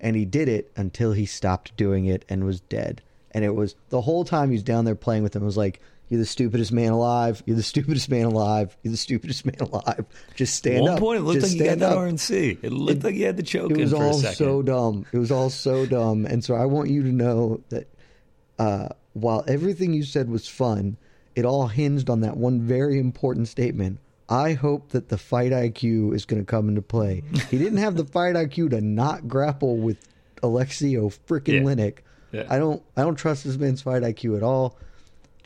[0.00, 3.02] And he did it until he stopped doing it and was dead.
[3.32, 5.42] And it was the whole time he's down there playing with him.
[5.42, 7.42] It was like, "You're the stupidest man alive.
[7.46, 8.76] You're the stupidest man alive.
[8.82, 10.04] You're the stupidest man alive.
[10.34, 10.98] Just stand At one up.
[11.00, 11.96] point, it looked Just like you got that.
[11.96, 12.58] RNC.
[12.62, 15.06] It looked like you had the choke It in was for a all so dumb.
[15.12, 16.26] It was all so dumb.
[16.26, 17.88] And so I want you to know that
[18.58, 20.96] uh, while everything you said was fun,
[21.36, 23.98] it all hinged on that one very important statement.
[24.30, 27.22] I hope that the fight IQ is going to come into play.
[27.50, 29.98] He didn't have the fight IQ to not grapple with
[30.42, 31.60] Alexio freaking Yeah.
[31.60, 31.98] Linick.
[32.32, 32.44] Yeah.
[32.50, 32.82] I don't.
[32.96, 34.76] I don't trust this man's fight IQ at all.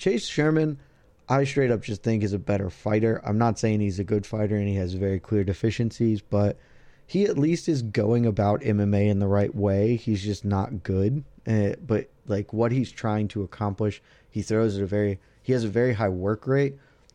[0.03, 0.81] Chase Sherman,
[1.29, 3.23] I straight up just think is a better fighter.
[3.25, 6.59] I'm not saying he's a good fighter and he has very clear deficiencies, but
[7.07, 9.95] he at least is going about MMA in the right way.
[9.95, 11.23] He's just not good.
[11.47, 15.62] Uh, but like what he's trying to accomplish, he throws at a very he has
[15.62, 16.75] a very high work rate.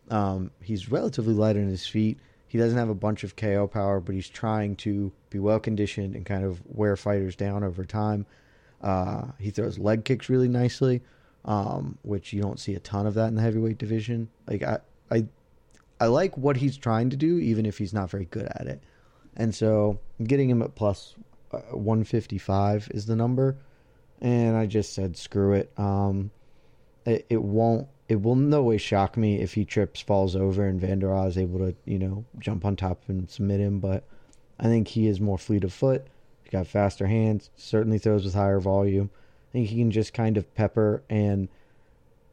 [0.10, 2.18] Um, he's relatively light on his feet.
[2.48, 6.16] He doesn't have a bunch of KO power, but he's trying to be well conditioned
[6.16, 8.26] and kind of wear fighters down over time.
[8.82, 11.02] Uh, he throws leg kicks really nicely,
[11.48, 14.30] um, which you don't see a ton of that in the heavyweight division.
[14.48, 14.80] Like I,
[15.10, 15.26] I,
[16.00, 18.84] I like what he's trying to do, even if he's not very good at it.
[19.38, 20.96] And so getting him at uh,
[21.72, 23.56] 155 is the number.
[24.20, 25.72] And I just said, screw it.
[25.78, 26.32] Um,
[27.06, 30.82] it, it won't, it will no way shock me if he trips, falls over, and
[30.82, 33.80] Vanderaa is able to, you know, jump on top and submit him.
[33.80, 34.04] But
[34.60, 36.08] I think he is more fleet of foot.
[36.44, 39.12] He's got faster hands, certainly throws with higher volume.
[39.66, 41.48] He can just kind of pepper and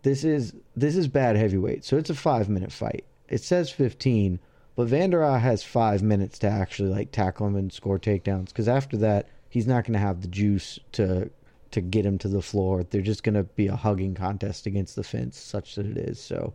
[0.02, 1.84] this is this is bad heavyweight.
[1.84, 3.04] So it's a 5 minute fight.
[3.28, 4.38] It says 15,
[4.76, 8.96] but Vanderaa has 5 minutes to actually like tackle him and score takedowns cuz after
[8.98, 11.30] that he's not going to have the juice to
[11.70, 12.84] to get him to the floor.
[12.84, 16.20] They're just going to be a hugging contest against the fence such that it is.
[16.20, 16.52] So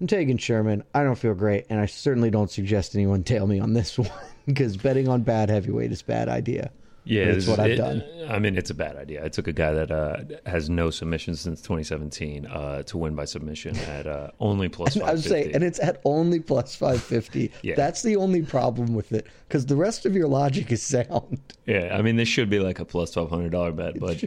[0.00, 0.84] I'm taking Sherman.
[0.94, 4.10] I don't feel great, and I certainly don't suggest anyone tail me on this one
[4.46, 6.70] because betting on bad heavyweight is bad idea.
[7.04, 8.04] Yeah, it's what I've it- done.
[8.28, 9.24] I mean, it's a bad idea.
[9.24, 13.24] I took a guy that uh, has no submissions since 2017 uh, to win by
[13.24, 17.50] submission at uh, only plus I would say, and it's at only plus 550.
[17.62, 17.74] Yeah.
[17.74, 21.40] That's the only problem with it because the rest of your logic is sound.
[21.66, 24.22] Yeah, I mean, this should be like a plus twelve hundred dollar bet, but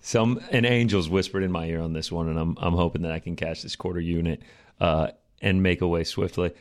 [0.00, 3.12] some an angel's whispered in my ear on this one, and I'm I'm hoping that
[3.12, 4.40] I can catch this quarter unit
[4.80, 5.08] uh,
[5.42, 6.52] and make away swiftly.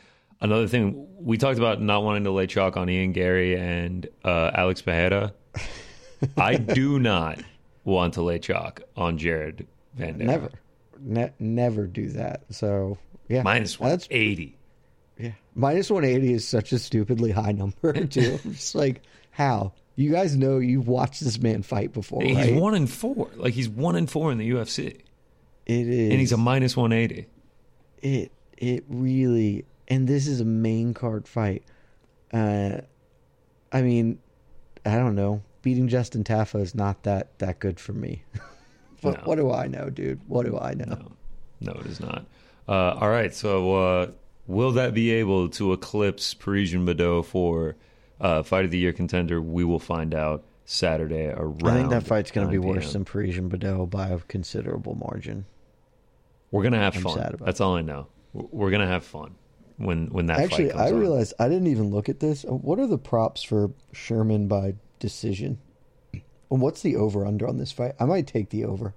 [0.41, 4.51] Another thing we talked about not wanting to lay chalk on Ian Garry and uh,
[4.53, 5.31] Alex Bajeda.
[6.37, 7.39] I do not
[7.83, 10.25] want to lay chalk on Jared Van Der.
[10.25, 10.49] Never,
[10.99, 12.43] ne- never do that.
[12.49, 14.57] So yeah, minus one eighty.
[15.17, 15.31] yeah.
[15.55, 18.39] Minus 180 is such a stupidly high number too.
[18.43, 22.55] I'm just like how you guys know you've watched this man fight before, He's right?
[22.55, 23.29] one and four.
[23.35, 26.91] Like he's one in four in the UFC, it is, and he's a minus one
[26.93, 27.27] eighty.
[28.01, 31.63] it it really and this is a main card fight
[32.31, 32.77] uh
[33.71, 34.17] i mean
[34.85, 38.23] i don't know beating justin tafa is not that that good for me
[39.01, 39.21] but No.
[39.25, 41.11] what do i know dude what do i know
[41.61, 42.25] No, it is not.
[42.67, 44.07] Uh, all right, so uh,
[44.47, 47.75] will that be able to eclipse Parisian Baudot for
[48.19, 49.41] uh, fight of the year contender?
[49.41, 51.65] We will find out Saturday around.
[51.67, 55.45] i think that fight's going to be worse than parisian Baudot by a considerable margin
[56.51, 57.35] We're gonna have I'm fun.
[57.39, 58.07] That's all I know.
[58.33, 59.35] We're gonna have fun
[59.77, 60.99] when when that actually fight comes i on.
[60.99, 64.73] realized i didn't even look at this Uh, what are the props for sherman by
[64.99, 65.57] decision
[66.13, 68.93] and what's the over under on this fight i might take the over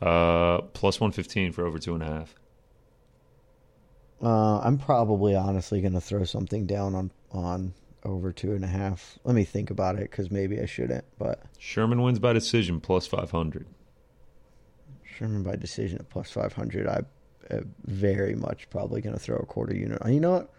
[0.00, 2.34] Uh, plus one fifteen for over two and a half.
[4.22, 8.68] Uh, I'm probably honestly going to throw something down on on over two and a
[8.68, 9.18] half.
[9.24, 11.04] Let me think about it because maybe I shouldn't.
[11.18, 13.66] But Sherman wins by decision plus 500.
[15.04, 16.86] Sherman by decision at plus 500.
[16.86, 17.06] I am
[17.84, 20.00] very much probably going to throw a quarter unit.
[20.02, 20.12] on.
[20.12, 20.52] You know what?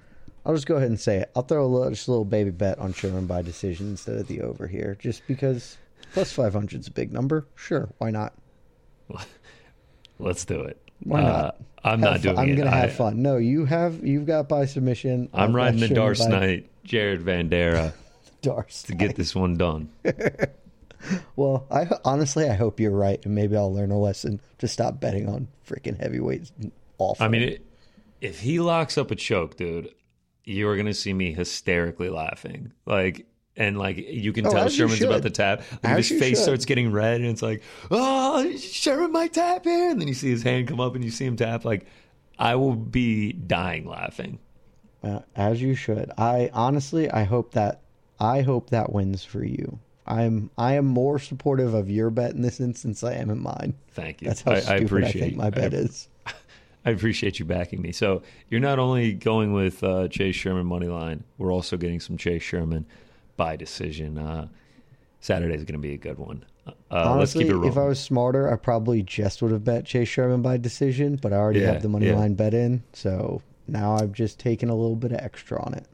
[0.45, 1.31] I'll just go ahead and say it.
[1.35, 4.27] I'll throw a little, just a little baby bet on Sherman by decision instead of
[4.27, 5.77] the over here, just because
[6.13, 7.45] plus 500 is a big number.
[7.55, 8.33] Sure, why not?
[10.19, 10.77] Let's do it.
[11.03, 11.29] Why not?
[11.29, 11.51] Uh,
[11.83, 12.21] I'm Have not fun.
[12.21, 12.55] doing I'm it.
[12.55, 13.21] gonna I- have fun.
[13.21, 14.05] No, you have.
[14.05, 15.29] You've got by submission.
[15.33, 17.93] I'm I've riding the Darce Knight, Jared Vanderaa,
[18.41, 19.89] Darce to get this one done.
[21.37, 24.99] Well, I honestly I hope you're right, and maybe I'll learn a lesson to stop
[24.99, 26.51] betting on freaking heavyweights.
[26.99, 27.25] Awful.
[27.25, 27.65] I mean, it,
[28.21, 29.89] if he locks up a choke, dude,
[30.43, 32.73] you are gonna see me hysterically laughing.
[32.85, 35.63] Like, and like you can Oh, tell Sherman's about to tap.
[35.83, 36.43] Like, his face should.
[36.43, 40.29] starts getting red, and it's like, oh, Sherman might tap here, and then you see
[40.29, 41.65] his hand come up, and you see him tap.
[41.65, 41.87] Like,
[42.37, 44.39] I will be dying laughing.
[45.01, 46.11] Uh, as you should.
[46.17, 47.81] I honestly, I hope that
[48.19, 49.79] I hope that wins for you.
[50.05, 53.41] I'm I am more supportive of your bet in this instance than I am in
[53.41, 53.75] mine.
[53.91, 54.27] Thank you.
[54.27, 56.09] That's how I, stupid I I, think my bet I, is.
[56.85, 57.91] I appreciate you backing me.
[57.91, 62.17] So you're not only going with uh, Chase Sherman money line, we're also getting some
[62.17, 62.85] Chase Sherman
[63.37, 64.17] by decision.
[64.17, 64.47] Uh,
[65.19, 66.45] Saturday's going to be a good one.
[66.65, 69.85] Uh, let's Honestly, keep it if I was smarter, I probably just would have bet
[69.85, 72.15] Chase Sherman by decision, but I already Yeah, have the money yeah.
[72.15, 75.85] line bet in, so now I've just taken a little bit of extra on it.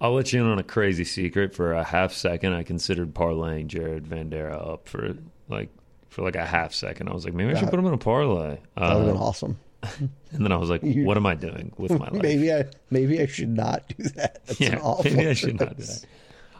[0.00, 1.54] I'll let you in on a crazy secret.
[1.54, 5.14] For a half second, I considered parlaying Jared Vanderaa up for
[5.48, 5.68] like
[6.10, 7.08] for like a half second.
[7.08, 8.58] I was like, maybe I should put him in a parlay.
[8.76, 9.58] That would have been Uh, awesome.
[9.98, 12.20] and then I was like, what am I doing with my life?
[12.22, 14.44] Maybe I maybe I should not do that.
[14.44, 16.04] That's yeah, awful maybe I should not do that.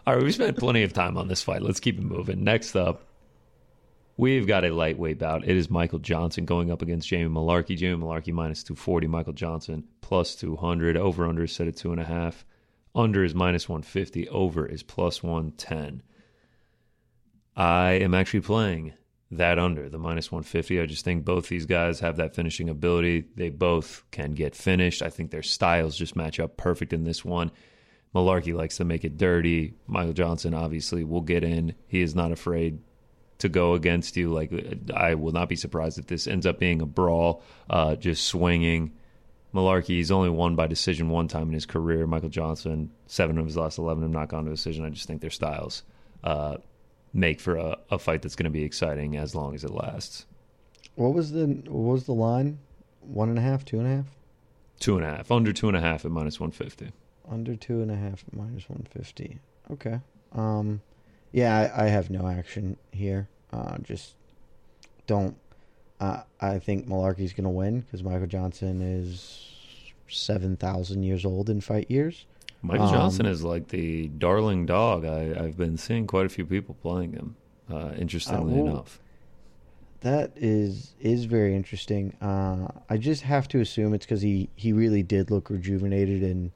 [0.07, 1.61] All right, we spent plenty of time on this fight.
[1.61, 2.43] Let's keep it moving.
[2.43, 3.03] Next up,
[4.17, 5.43] we've got a lightweight bout.
[5.43, 7.77] It is Michael Johnson going up against Jamie Mullarkey.
[7.77, 9.05] Jamie Mullarkey minus 240.
[9.05, 10.97] Michael Johnson plus 200.
[10.97, 12.43] Over under is set at two and a half.
[12.95, 14.27] Under is minus 150.
[14.29, 16.01] Over is plus 110.
[17.55, 18.93] I am actually playing
[19.31, 20.81] that under the minus 150.
[20.81, 23.25] I just think both these guys have that finishing ability.
[23.35, 25.01] They both can get finished.
[25.01, 27.51] I think their styles just match up perfect in this one.
[28.13, 29.73] Mullarkey likes to make it dirty.
[29.87, 31.75] Michael Johnson obviously will get in.
[31.87, 32.79] He is not afraid
[33.37, 34.29] to go against you.
[34.33, 34.51] Like
[34.93, 38.91] I will not be surprised if this ends up being a brawl, uh, just swinging.
[39.53, 42.05] Mullarkey, he's only won by decision one time in his career.
[42.05, 44.85] Michael Johnson, seven of his last eleven have not gone to decision.
[44.85, 45.83] I just think their styles
[46.23, 46.57] uh,
[47.13, 50.25] make for a, a fight that's going to be exciting as long as it lasts.
[50.95, 52.59] What was the what was the line?
[53.01, 54.05] One and a half, two and a half?
[54.79, 56.91] Two and a half, under two and a half at minus one fifty.
[57.29, 59.39] Under two and a half minus one fifty.
[59.71, 59.99] Okay.
[60.33, 60.81] Um
[61.31, 63.29] yeah, I, I have no action here.
[63.51, 64.15] Uh just
[65.07, 65.37] don't
[65.99, 69.51] uh, I think Mullarkey's gonna win because Michael Johnson is
[70.09, 72.25] seven thousand years old in fight years.
[72.61, 75.05] Michael Um, Johnson is like the darling dog.
[75.05, 77.35] I, I've been seeing quite a few people playing him.
[77.69, 78.99] Uh, interestingly well, enough,
[80.01, 82.13] That is is very interesting.
[82.21, 86.51] Uh, I just have to assume it's because he he really did look rejuvenated and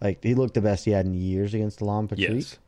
[0.00, 2.28] like he looked the best he had in years against Alan Patrick.
[2.28, 2.58] yes.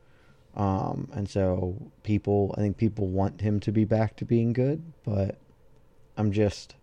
[0.55, 4.81] Um, and so people, I think people want him to be back to being good,
[5.03, 5.37] but
[6.15, 6.75] I'm just,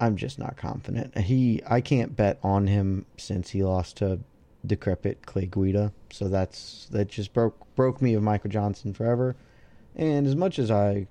[0.00, 1.18] I'm just not confident.
[1.18, 4.20] He, I can't bet on him since he lost to
[4.66, 5.92] decrepit Clay Guida.
[6.10, 9.36] So that's that just broke broke me of Michael Johnson forever.
[9.96, 11.06] And as much as I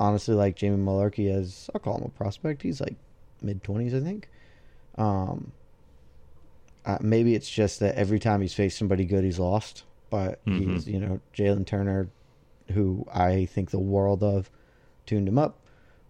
[0.00, 2.96] honestly like Jamie Mullarkey as I'll call him a prospect, he's like
[3.42, 4.28] mid twenties, I think.
[4.96, 5.52] Um,
[6.86, 9.84] uh, maybe it's just that every time he's faced somebody good, he's lost.
[10.10, 10.58] But Mhm.
[10.72, 12.08] he's, you know, Jalen Turner,
[12.72, 14.50] who I think the world of,
[15.04, 15.58] tuned him up.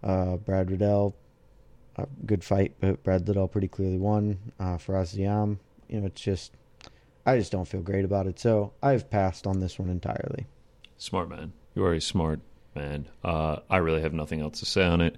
[0.01, 1.15] Uh, Brad Riddell,
[1.97, 4.37] a good fight, but Brad Riddell pretty clearly won.
[4.57, 5.57] Uh, Fares Ziam,
[5.89, 6.53] you know, it's just,
[7.25, 8.39] I just don't feel great about it.
[8.39, 10.47] So I've passed on this one entirely.
[10.97, 11.53] Smart man.
[11.75, 12.39] You are a smart
[12.75, 13.07] man.
[13.23, 15.17] Uh, I really have nothing else to say on it.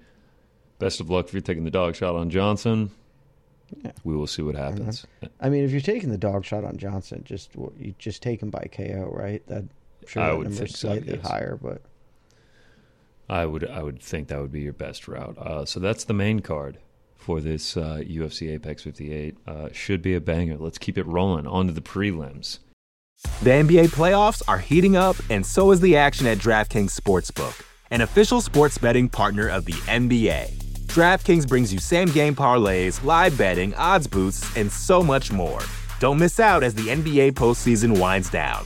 [0.79, 2.91] Best of luck if you're taking the dog shot on Johnson.
[3.83, 3.91] Yeah.
[4.03, 5.05] We will see what happens.
[5.39, 8.49] I mean, if you're taking the dog shot on Johnson, just you just take him
[8.49, 9.45] by KO, right?
[9.47, 9.69] That I'm
[10.07, 11.25] sure I that would think so, slightly yes.
[11.25, 11.81] higher, but
[13.29, 15.37] I would I would think that would be your best route.
[15.37, 16.79] Uh, so that's the main card
[17.21, 19.37] for this uh, UFC Apex 58.
[19.47, 20.57] Uh, should be a banger.
[20.57, 21.47] Let's keep it rolling.
[21.47, 22.59] On to the prelims.
[23.43, 28.01] The NBA playoffs are heating up, and so is the action at DraftKings Sportsbook, an
[28.01, 30.51] official sports betting partner of the NBA.
[30.87, 35.61] DraftKings brings you same game parlays, live betting, odds boosts, and so much more.
[35.99, 38.65] Don't miss out as the NBA postseason winds down.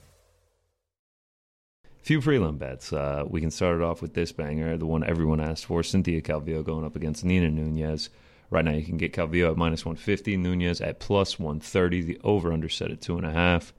[2.11, 2.91] Few prelim bets.
[2.91, 6.21] Uh, we can start it off with this banger, the one everyone asked for Cynthia
[6.21, 8.09] Calvillo going up against Nina Nunes.
[8.49, 12.01] Right now, you can get Calvillo at minus 150, Nunes at plus 130.
[12.01, 13.71] The over under set at 2.5.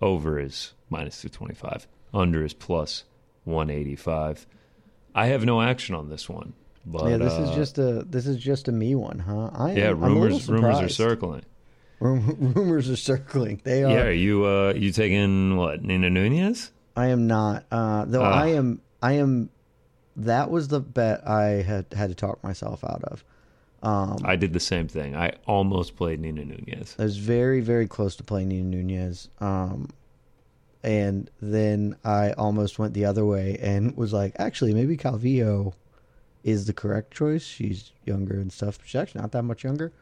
[0.00, 1.86] Over is minus 225.
[2.14, 3.04] Under is plus
[3.44, 4.46] 185.
[5.14, 6.54] I have no action on this one.
[6.86, 9.50] But, yeah, this is uh, just a this is just a me one, huh?
[9.52, 9.90] I yeah.
[9.90, 11.44] am, I'm a little Rumors rumors are circling.
[12.00, 13.60] Rum- rumors are circling.
[13.64, 13.90] They are.
[13.90, 16.70] Yeah, are you uh you taking what Nina Nunes?
[16.98, 17.64] I am not.
[17.70, 18.42] Uh, though Ah.
[18.42, 18.80] I am.
[19.02, 19.50] I am.
[20.16, 23.24] That was the bet I had had to talk myself out of.
[23.82, 25.14] Um, I did the same thing.
[25.14, 26.96] I almost played Nina Nunes.
[26.98, 29.28] I was very, very close to playing Nina Nunes.
[29.38, 29.90] Um,
[30.82, 35.74] and then I almost went the other way and was like, actually, maybe Calvillo
[36.42, 37.44] is the correct choice.
[37.44, 38.80] She's younger and stuff.
[38.84, 39.92] She's actually not that much younger.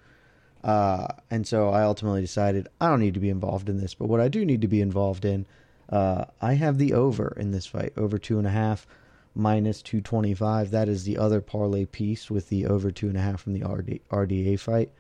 [0.64, 3.92] Uh, and so I ultimately decided I don't need to be involved in this.
[3.92, 5.44] But what I do need to be involved in,
[5.88, 8.86] uh, I have the over in this fight, over two and a half,
[9.34, 10.70] minus 225.
[10.70, 13.64] That is the other parlay piece with the over two and a half from the
[13.64, 14.90] RD, RDA fight.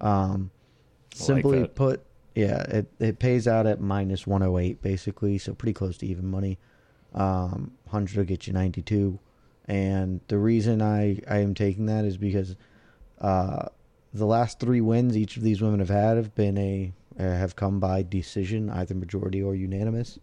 [0.00, 0.50] Um,
[1.14, 5.72] I like simply put, yeah, it, it pays out at minus 108 basically, so pretty
[5.72, 6.58] close to even money.
[7.14, 9.18] Um, 100 will get you 92.
[9.68, 12.56] And the reason I, I am taking that is because
[13.20, 13.68] uh,
[14.12, 17.56] the last three wins each of these women have had have been a uh, have
[17.56, 20.18] come by decision, either majority or unanimous.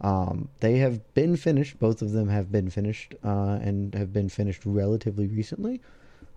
[0.00, 1.78] Um, they have been finished.
[1.78, 5.80] Both of them have been finished uh, and have been finished relatively recently.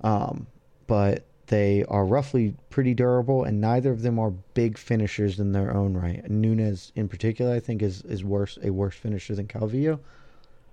[0.02, 0.48] Um,
[0.88, 5.76] but they are roughly pretty durable, and neither of them are big finishers in their
[5.76, 6.30] own right.
[6.30, 10.00] Nunes, in particular, I think is is worse a worse finisher than Calvillo.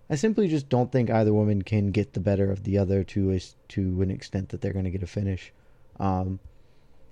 [0.09, 3.33] I simply just don't think either woman can get the better of the other to
[3.33, 5.53] a, to an extent that they're going to get a finish.
[5.99, 6.39] Um,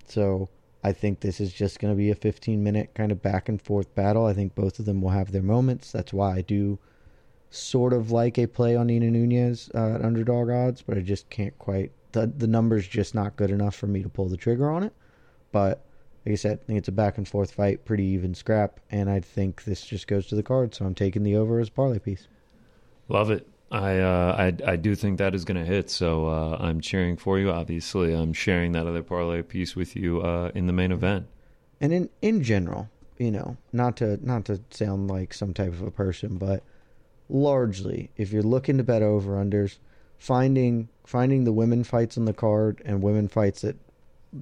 [0.06, 0.48] so
[0.84, 3.60] I think this is just going to be a 15 minute kind of back and
[3.60, 4.26] forth battle.
[4.26, 5.90] I think both of them will have their moments.
[5.90, 6.78] That's why I do
[7.48, 11.30] sort of like a play on Nina Nunes uh, at underdog odds, but I just
[11.30, 11.90] can't quite.
[12.12, 14.92] The, the number's just not good enough for me to pull the trigger on it.
[15.52, 15.84] But
[16.26, 19.08] like I said, I think it's a back and forth fight, pretty even scrap, and
[19.08, 20.74] I think this just goes to the card.
[20.74, 22.28] So I'm taking the over as parlay piece.
[23.08, 23.48] Love it.
[23.74, 25.90] I uh, I I do think that is going to hit.
[25.90, 27.50] So uh, I'm cheering for you.
[27.50, 31.26] Obviously, I'm sharing that other parlay piece with you uh, in the main event.
[31.80, 35.82] and in in general, you know, not to not to sound like some type of
[35.82, 36.62] a person, but
[37.28, 39.78] largely, if you're looking to bet over unders,
[40.18, 43.76] finding finding the women fights on the card and women fights that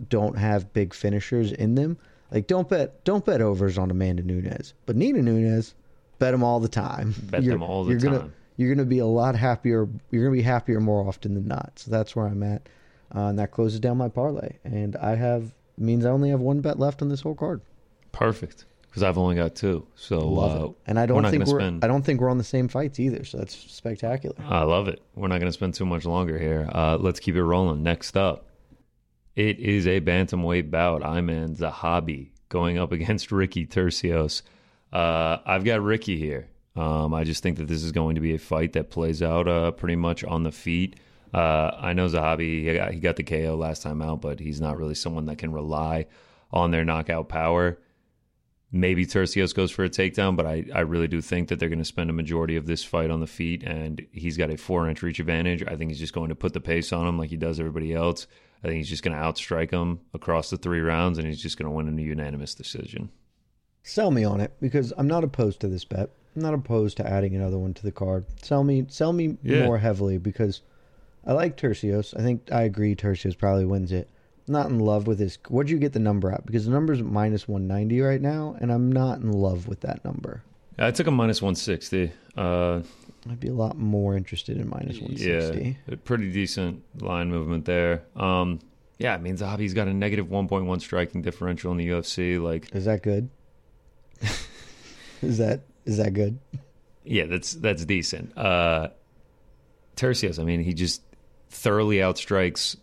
[0.09, 1.97] don't have big finishers in them,
[2.30, 5.74] like don't bet don't bet overs on Amanda Nunes, but Nina Nunes,
[6.18, 7.14] bet them all the time.
[7.30, 9.89] Bet them all the you're Gonna, you're gonna be a lot happier.
[10.11, 11.73] You're gonna be happier more often than not.
[11.77, 12.69] So that's where I'm at.
[13.15, 14.57] uh, and that closes down my parlay.
[14.65, 17.61] And I have means I only have one bet left on this whole card.
[18.13, 18.65] Perfect.
[18.83, 19.87] Because I've only got two.
[19.95, 20.73] So Love uh, it.
[20.87, 23.01] And I don't not think we're spend- I don't think we're on the same fights
[23.01, 23.25] either.
[23.25, 24.37] So that's spectacular.
[24.47, 25.01] I love it.
[25.15, 26.69] We're not going to spend too much longer here.
[26.71, 27.83] Uh, let's keep it rolling.
[27.83, 28.47] Next up,
[29.35, 31.03] it is a bantamweight bout.
[31.03, 34.43] I'm Aiemann Zahabi going up against Ricky Turcios.
[34.93, 36.49] Uh, I've got Ricky here.
[36.75, 39.47] Um, I just think that this is going to be a fight that plays out
[39.47, 40.99] uh, pretty much on the feet.
[41.35, 44.61] Uh, I know Zahabi, he got, he got the KO last time out, but he's
[44.61, 46.07] not really someone that can rely
[46.51, 47.79] on their knockout power.
[48.70, 51.79] Maybe Turcios goes for a takedown, but I, I really do think that they're going
[51.79, 54.89] to spend a majority of this fight on the feet, and he's got a four
[54.89, 55.62] inch reach advantage.
[55.62, 57.93] I think he's just going to put the pace on him like he does everybody
[57.93, 58.27] else.
[58.64, 61.59] I think he's just going to outstrike him across the three rounds, and he's just
[61.59, 63.11] going to win in a unanimous decision.
[63.83, 66.11] Sell me on it because I'm not opposed to this bet.
[66.35, 68.24] I'm not opposed to adding another one to the card.
[68.43, 69.64] Sell me, sell me Yeah.
[69.66, 70.62] more heavily because
[71.26, 72.18] I like Turcios.
[72.18, 72.95] I think I agree.
[72.97, 74.09] Turcios probably wins it.
[74.49, 75.39] I'm not in love with his.
[75.49, 76.45] What'd you get the number at?
[76.47, 80.43] Because the number's minus 190 right now, and I'm not in love with that number.
[80.78, 82.11] I took a minus 160.
[82.37, 82.80] Uh,
[83.30, 85.76] I'd be a lot more interested in minus 160.
[85.89, 88.03] Yeah, pretty decent line movement there.
[88.16, 88.59] Um,
[88.99, 92.43] yeah, it means Zahabi's got a negative 1.1 striking differential in the UFC.
[92.43, 93.28] Like, Is that good?
[95.22, 96.39] is that is that good?
[97.05, 98.37] yeah, that's that's decent.
[98.37, 98.89] Uh,
[99.97, 101.03] Turcios, I mean, he just
[101.51, 102.76] thoroughly outstrikes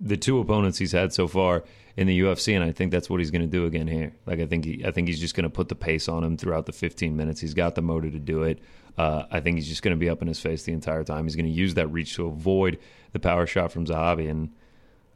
[0.00, 1.64] the two opponents he's had so far
[1.96, 4.12] in the UFC, and I think that's what he's going to do again here.
[4.24, 6.36] Like, I think he, I think he's just going to put the pace on him
[6.36, 7.40] throughout the 15 minutes.
[7.40, 8.60] He's got the motor to do it.
[8.96, 11.24] Uh, I think he's just going to be up in his face the entire time.
[11.24, 12.78] He's going to use that reach to avoid
[13.12, 14.50] the power shot from Zahabi, and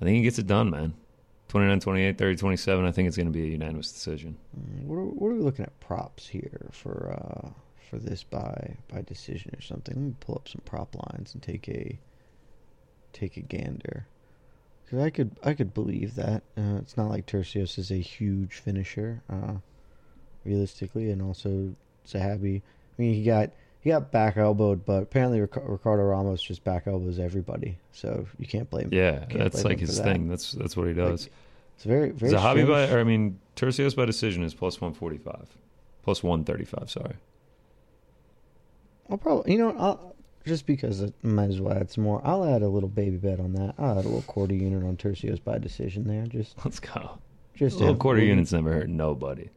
[0.00, 0.94] I think he gets it done, man.
[1.52, 2.84] 29 28, 30 27.
[2.86, 4.38] I think it's going to be a unanimous decision.
[4.86, 7.50] What are, what are we looking at props here for uh,
[7.90, 9.94] for this by by decision or something?
[9.94, 11.98] Let me pull up some prop lines and take a
[13.12, 14.06] take a gander.
[14.82, 18.54] Because I could I could believe that uh, it's not like Turcios is a huge
[18.54, 19.56] finisher, uh,
[20.46, 21.74] realistically, and also
[22.08, 22.62] Zahabi.
[22.62, 23.50] I mean, he got
[23.82, 28.70] he got back elbowed, but apparently Ricardo Ramos just back elbows everybody, so you can't
[28.70, 28.84] blame.
[28.84, 28.94] Him.
[28.94, 30.04] Yeah, can't that's blame like his that.
[30.04, 30.28] thing.
[30.28, 31.28] That's that's what he does.
[31.74, 32.32] It's very very.
[32.32, 35.48] Zahabi by, or I mean, Turcios by decision is plus 145.
[36.04, 37.14] Plus 135, sorry.
[39.10, 40.14] I'll probably, you know, I'll,
[40.44, 42.20] just because I might as well add some more.
[42.24, 43.74] I'll add a little baby bet on that.
[43.78, 46.26] I'll add a little quarter unit on Turcios by decision there.
[46.26, 47.18] Just, Let's go.
[47.54, 49.48] just Little quarter units never hurt nobody.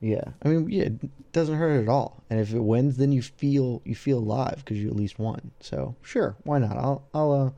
[0.00, 2.22] Yeah, I mean, yeah, it doesn't hurt at all.
[2.30, 5.50] And if it wins, then you feel you feel alive because you at least won.
[5.60, 6.76] So sure, why not?
[6.76, 7.50] I'll I'll uh,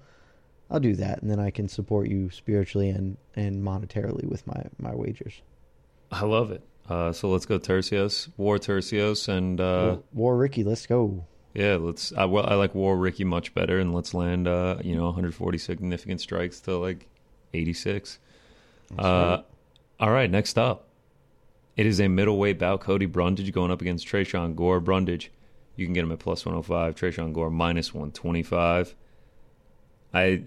[0.71, 4.65] I'll do that, and then I can support you spiritually and and monetarily with my
[4.79, 5.41] my wagers.
[6.11, 6.63] I love it.
[6.89, 11.25] Uh, so let's go Turcios, War Turcios, and uh, War, War Ricky, let's go.
[11.55, 12.13] yeah, let's.
[12.13, 15.59] I, well, I like War Ricky much better, and let's land, uh, you know, 140
[15.59, 17.07] significant strikes to like
[17.55, 18.19] 86.
[18.99, 19.43] Uh,
[20.01, 20.89] all right, next up,
[21.77, 22.81] it is a middleweight bout.
[22.81, 24.81] Cody Brundage going up against Tresean Gore.
[24.81, 25.31] Brundage,
[25.77, 26.95] you can get him at plus 105.
[26.95, 28.95] Tresean Gore minus 125.
[30.13, 30.45] I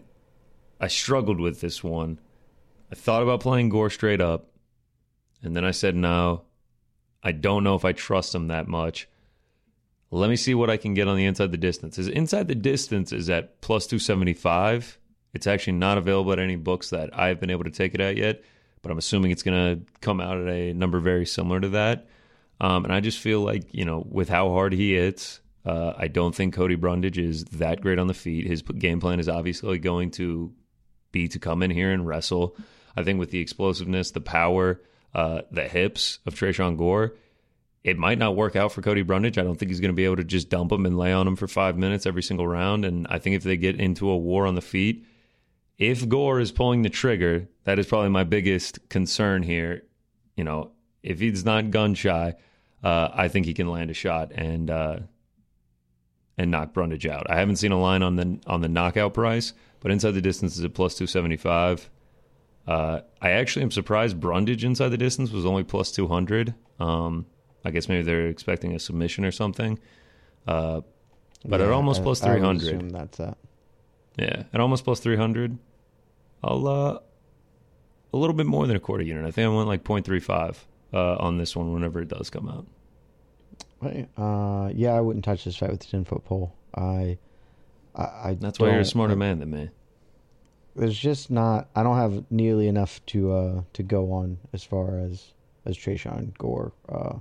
[0.80, 2.20] I struggled with this one.
[2.92, 4.52] I thought about playing Gore straight up,
[5.42, 6.44] and then I said no.
[7.24, 9.08] I don't know if I trust him that much.
[10.12, 11.98] Let me see what I can get on the inside the distance.
[11.98, 15.00] Is inside the distance is at plus 275.
[15.34, 18.16] It's actually not available at any books that I've been able to take it at
[18.16, 18.44] yet,
[18.86, 22.06] but I'm assuming it's going to come out at a number very similar to that.
[22.62, 26.08] Um, and I just feel like, you know, with how hard he hits, uh, I
[26.08, 28.46] don't think Cody Brundage is that great on the feet.
[28.46, 30.54] His game plan is obviously going to
[31.12, 32.56] be to come in here and wrestle.
[32.96, 34.80] I think with the explosiveness, the power,
[35.16, 37.16] uh, the hips of Tresean Gore,
[37.84, 39.40] it might not work out for Cody Brundage.
[39.40, 41.28] I don't think he's going to be able to just dump him and lay on
[41.28, 42.86] him for five minutes every single round.
[42.86, 45.08] And I think if they get into a war on the feet,
[45.78, 49.84] if Gore is pulling the trigger, that is probably my biggest concern here.
[50.36, 50.72] You know,
[51.04, 52.36] if he's not gun shy,
[52.84, 55.00] uh, I think he can land a shot and uh,
[56.38, 57.30] and knock Brundage out.
[57.30, 60.58] I haven't seen a line on the on the knockout price, but inside the distance
[60.58, 61.90] is at plus two seventy five.
[62.68, 66.56] Uh, I actually am surprised Brundage inside the distance was only plus two hundred.
[66.80, 67.26] Um,
[67.64, 69.80] I guess maybe they're expecting a submission or something.
[70.48, 70.82] Uh,
[71.44, 72.92] but at almost plus three hundred.
[72.92, 73.38] That's that.
[74.18, 75.58] Yeah, at almost plus 300,
[76.44, 77.00] I'll uh,
[78.14, 79.26] a little bit more than a quarter unit.
[79.26, 80.58] I think I went like 0.35
[80.94, 82.66] uh, on this one whenever it does come out.
[84.18, 86.56] Uh, yeah, I wouldn't touch this fight with the ten foot pole.
[86.74, 87.18] I,
[87.94, 89.70] I, I That's why you're a smarter man than me.
[90.76, 91.70] There's just not.
[91.76, 95.34] I don't have nearly enough to uh to go on as far as
[95.66, 97.18] as Tresean Gore uh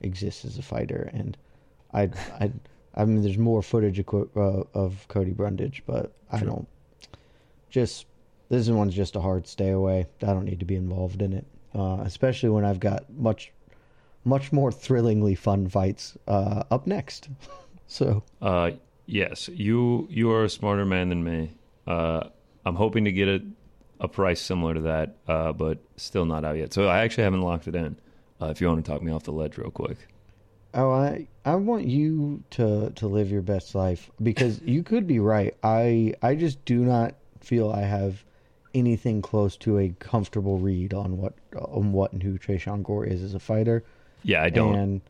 [0.00, 1.36] exists as a fighter, and
[1.92, 2.10] I
[2.40, 2.52] I
[2.98, 6.68] I mean there's more footage of, uh, of Cody Brundage, but I don't.
[7.70, 8.06] Just
[8.48, 10.06] this one's just a hard stay away.
[10.22, 13.52] I don't need to be involved in it, uh, especially when I've got much,
[14.24, 17.28] much more thrillingly fun fights uh, up next.
[17.86, 18.72] so Uh,
[19.06, 21.52] yes, you you are a smarter man than me.
[21.86, 22.28] Uh,
[22.66, 23.42] I'm hoping to get a
[24.00, 26.72] a price similar to that, uh, but still not out yet.
[26.72, 27.96] So I actually haven't locked it in.
[28.40, 29.98] Uh, if you want to talk me off the ledge real quick.
[30.74, 35.18] Oh, I I want you to to live your best life because you could be
[35.18, 35.56] right.
[35.62, 38.24] I I just do not feel I have
[38.74, 43.22] anything close to a comfortable read on what on what and who Tresean Gore is
[43.22, 43.84] as a fighter.
[44.22, 44.74] Yeah, I don't.
[44.74, 45.00] And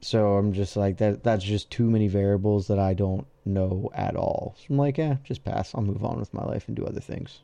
[0.00, 1.22] so I'm just like that.
[1.22, 4.54] That's just too many variables that I don't know at all.
[4.58, 5.74] So I'm like, yeah, just pass.
[5.74, 7.40] I'll move on with my life and do other things.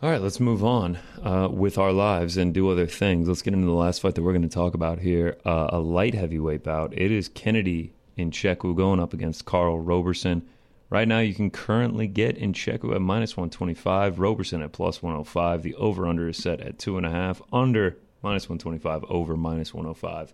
[0.00, 3.26] All right, let's move on uh, with our lives and do other things.
[3.26, 5.80] Let's get into the last fight that we're going to talk about here uh, a
[5.80, 6.92] light heavyweight bout.
[6.96, 10.46] It is Kennedy Nzechukwu going up against Karl Roberson.
[10.88, 15.64] Right now, you can currently get Nzechukwu at minus 125, Roberson at plus 105.
[15.64, 20.32] The over under is set at 2.5, under minus 125, over minus 105.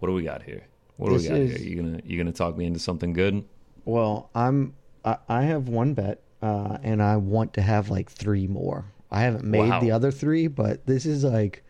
[0.00, 0.66] What do we got here?
[0.98, 1.68] What do This we got is- here?
[1.70, 3.42] You gonna you gonna talk me into something good?
[3.86, 8.46] Well, I'm I, I have one bet, uh, and I want to have like three
[8.46, 8.84] more.
[9.10, 9.80] I haven't made Wow.
[9.80, 11.62] the other three, but this is like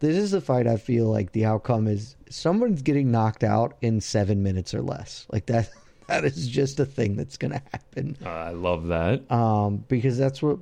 [0.00, 0.66] this is a fight.
[0.66, 5.26] I feel like the outcome is someone's getting knocked out in seven minutes or less.
[5.32, 5.70] Like that.
[6.08, 8.16] That is just a thing that's going to happen.
[8.22, 9.30] Uh, I love that.
[9.32, 10.58] um, because that's what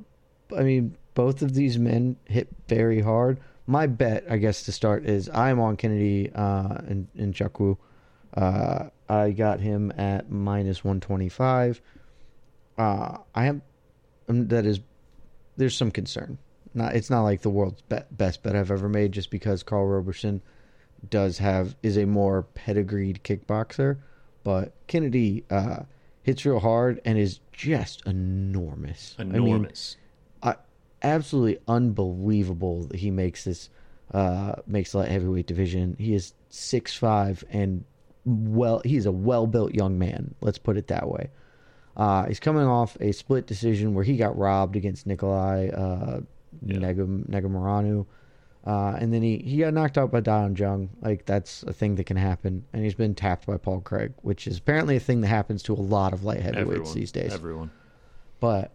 [0.56, 0.96] I mean.
[1.14, 3.40] Both of these men hit very hard.
[3.66, 7.76] My bet, I guess, to start is I'm on Kennedy uh, and Nzechukwu.
[8.36, 11.80] Uh, I got him at minus one twenty five.
[12.80, 13.60] Uh, I am
[14.30, 14.80] um, that is
[15.58, 16.38] there's some concern.
[16.72, 19.86] Not it's not like the world's be- best bet I've ever made, just because Karl
[19.86, 20.40] Roberson
[21.10, 23.98] does have is a more pedigreed kickboxer,
[24.44, 25.80] but Kennedy uh,
[26.22, 29.14] hits real hard and is just enormous.
[29.18, 29.96] I mean, Enormous.
[31.02, 33.70] Absolutely unbelievable that he makes this
[34.12, 35.96] uh makes light heavyweight division.
[35.98, 37.84] He is six five and
[38.26, 41.30] well he's a well built young man, let's put it that way.
[41.96, 46.20] Uh he's coming off a split decision where he got robbed against Nikolai uh
[46.64, 46.78] Yeah.
[46.78, 48.06] Negumereanu.
[48.66, 50.90] Uh, and then he, he got knocked out by Don Jung.
[51.00, 52.64] Like that's a thing that can happen.
[52.74, 55.72] And he's been tapped by Paul Craig, which is apparently a thing that happens to
[55.72, 56.94] a lot of light heavyweights Everyone.
[56.94, 57.70] these days Everyone.
[58.38, 58.70] but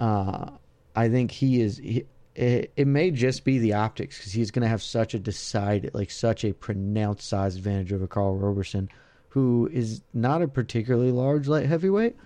[0.00, 0.50] uh,
[0.96, 1.76] I think he is.
[1.78, 5.18] He, it, it may just be the optics because he's going to have such a
[5.18, 8.88] decided, like such a pronounced size advantage over Karl Roberson,
[9.28, 12.16] who is not a particularly large light heavyweight.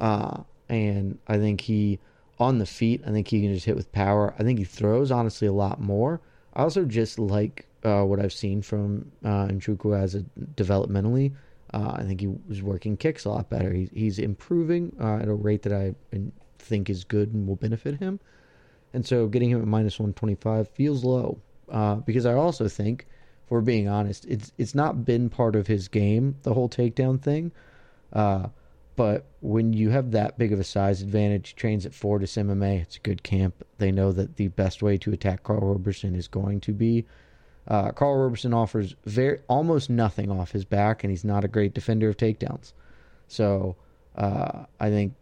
[0.00, 1.98] Uh, and I think he,
[2.38, 4.34] on the feet, I think he can just hit with power.
[4.38, 6.20] I think he throws honestly a lot more.
[6.54, 10.24] I also just like uh, what I've seen from uh, as a
[10.56, 11.32] developmentally.
[11.72, 13.72] Uh, I think he was working kicks a lot better.
[13.72, 15.94] He, he's improving uh, at a rate that I
[16.58, 18.18] think is good and will benefit him.
[18.92, 21.38] And so getting him at minus 125 feels low
[21.70, 23.06] uh, because I also think,
[23.48, 27.50] we're being honest, it's it's not been part of his game the whole takedown thing.
[29.00, 32.82] But when you have that big of a size advantage, trains at Fortis MMA.
[32.82, 33.64] It's a good camp.
[33.78, 37.06] They know that the best way to attack Karl Roberson is going to be.
[37.66, 41.72] Uh, Karl Roberson offers very almost nothing off his back, and he's not a great
[41.72, 42.74] defender of takedowns.
[43.26, 43.74] So
[44.16, 45.14] uh, I think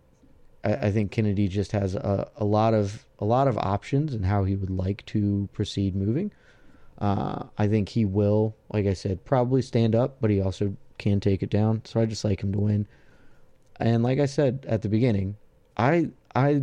[0.64, 4.26] I, I think Kennedy just has a, a lot of a lot of options and
[4.26, 6.33] how he would like to proceed moving.
[7.01, 11.20] Uh, I think he will, like I said, probably stand up, but he also can
[11.20, 11.83] take it down.
[11.85, 12.89] So I just like him to win.
[13.81, 15.37] And like I said at the beginning,
[15.76, 16.62] I I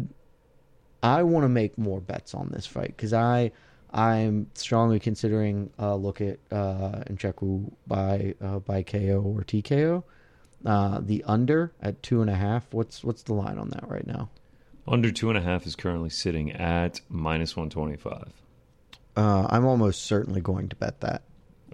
[1.02, 3.52] I want to make more bets on this fight because I
[3.94, 10.04] I'm strongly considering a look at uh, Nzechukwu by uh, by KO or TKO.
[10.66, 12.66] Uh, the under at two and a half.
[12.74, 14.30] What's what's the line on that right now?
[14.88, 18.34] Under two and a half is currently sitting at minus 125.
[19.16, 21.24] Uh, I'm almost certainly going to bet that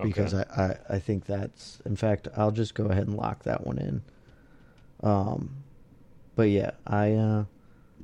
[0.01, 0.49] because Okay.
[0.55, 3.77] I, I, I think that's in fact I'll just go ahead and lock that one
[3.79, 4.03] in.
[5.03, 5.63] Um,
[6.35, 7.45] but yeah, I uh,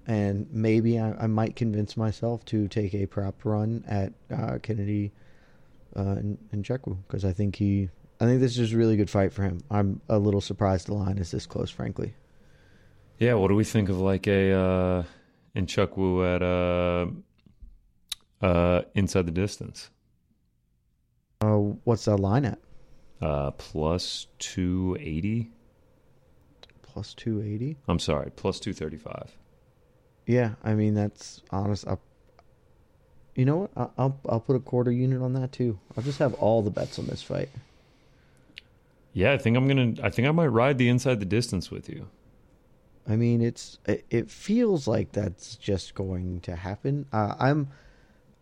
[0.07, 5.11] and maybe I, I might convince myself to take a prop run at uh, Kennedy
[5.95, 7.89] uh, and, Nzechukwu because I think he
[8.19, 9.63] I think this is a really good fight for him.
[9.69, 12.13] I'm a little surprised the line is this close, frankly.
[13.19, 15.03] Yeah, what do we think of like a uh
[15.55, 19.89] Nzechukwu at uh uh inside the distance?
[21.41, 22.59] Uh, what's that line at?
[23.21, 25.51] Uh plus 280.
[26.97, 27.77] Plus two eighty.
[27.87, 29.37] I'm sorry, plus 235.
[30.25, 31.87] Yeah, I mean that's honest.
[31.87, 32.01] I'll,
[33.35, 33.69] you know what?
[33.77, 35.77] I'll, I'll I'll put a quarter unit on that too.
[35.95, 37.49] I'll just have all the bets on this fight.
[39.13, 41.69] Yeah, I think I'm going to I think I might ride the inside the distance
[41.69, 42.07] with you.
[43.07, 47.05] I mean, it's it, it feels like that's just going to happen.
[47.13, 47.67] Uh, I'm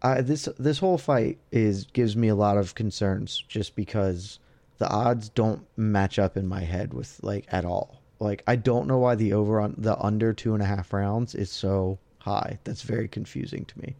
[0.01, 4.39] I, this this whole fight is gives me a lot of concerns just because
[4.77, 7.99] the odds don't match up in my head with like at all.
[8.19, 11.35] Like I don't know why the over on the under two and a half rounds
[11.35, 12.59] is so high.
[12.63, 13.95] That's very confusing to me,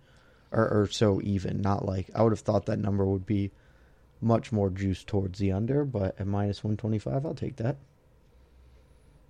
[0.51, 1.61] or, or so even.
[1.61, 3.51] Not like I would have thought that number would be
[4.21, 7.77] much more juiced towards the under, but at minus one twenty five, I'll take that.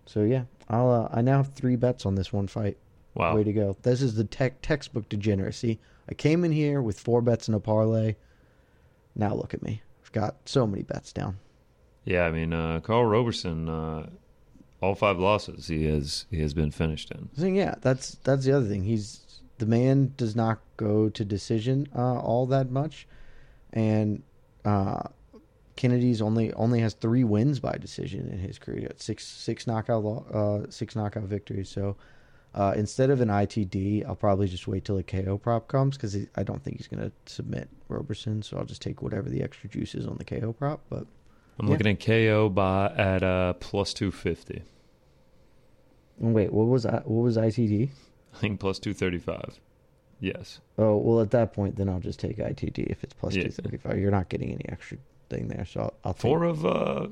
[0.06, 2.78] So yeah, I'll uh, I now have three bets on this one fight.
[3.16, 3.36] Wow.
[3.36, 3.78] Way to go!
[3.82, 5.80] This is the tech textbook degeneracy.
[6.08, 8.16] I came in here with four bets and a parlay.
[9.16, 9.82] Now look at me.
[10.04, 11.40] I've got so many bets down.
[12.04, 14.10] Yeah, I mean, uh, Karl Roberson, uh,
[14.82, 17.56] all five losses he has he has been finished in.
[17.56, 18.84] Yeah, that's that's the other thing.
[18.84, 23.08] He's the man does not go to decision uh, all that much,
[23.72, 24.22] and
[24.66, 25.04] uh,
[25.76, 28.92] Kennedy's only only has three wins by decision in his career.
[28.98, 31.70] Six six knockout uh, six knockout victories.
[31.70, 31.96] So
[32.54, 36.16] uh, instead of an ITD, I'll probably just wait till a KO prop comes because
[36.36, 38.42] I don't think he's going to submit Roberson.
[38.42, 40.82] So I'll just take whatever the extra juice is on the KO prop.
[40.90, 41.06] But
[41.60, 41.72] I'm Yeah.
[41.72, 44.64] looking at KO by at uh, plus two fifty.
[46.18, 47.90] wait, what was I, what was ITD?
[48.34, 49.60] I think plus two thirty five.
[50.20, 50.60] Yes.
[50.78, 53.44] Oh well, at that point, then I'll just take ITD if it's plus Yeah.
[53.44, 53.98] two thirty five.
[54.00, 54.98] You're not getting any extra
[55.30, 57.08] thing there, so I'll, I'll take, Four of uh,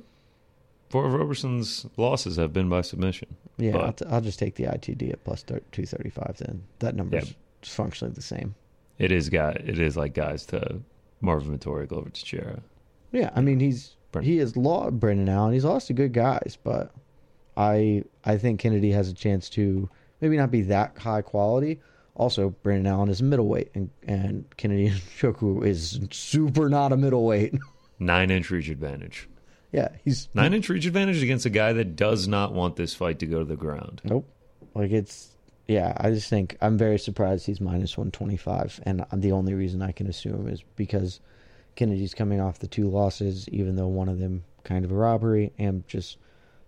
[0.90, 3.36] four of Roberson's losses have been by submission.
[3.58, 6.38] Yeah, I'll, t- I'll just take the ITD at plus two thirty five.
[6.38, 7.34] Then that number's Yeah.
[7.64, 8.56] functionally the same.
[9.00, 9.52] It is guy.
[9.52, 10.82] It is like guys to
[11.22, 12.62] Marvin Vettori, Glover Teixeira.
[13.12, 15.54] Yeah, I mean he's He has lost Brendan Allen.
[15.54, 16.92] He's lost to good guys, but
[17.58, 19.90] I I think Kennedy has a chance to
[20.22, 21.80] maybe not be that high quality.
[22.16, 24.90] Also, Brendan Allen is middleweight, and and Kennedy
[25.20, 27.56] Shoku is super not a middleweight.
[28.00, 29.30] Nine inch reach advantage.
[29.72, 33.20] yeah, he's Nine inch reach advantage against a guy that does not want this fight
[33.20, 34.02] to go to the ground.
[34.04, 34.28] Nope.
[34.76, 35.30] Like it's
[35.68, 39.92] yeah, I just think I'm very surprised he's minus 125 and the only reason I
[39.94, 41.22] can assume is because
[41.76, 45.52] Kennedy's coming off the two losses even though one of them kind of a robbery
[45.58, 46.18] and just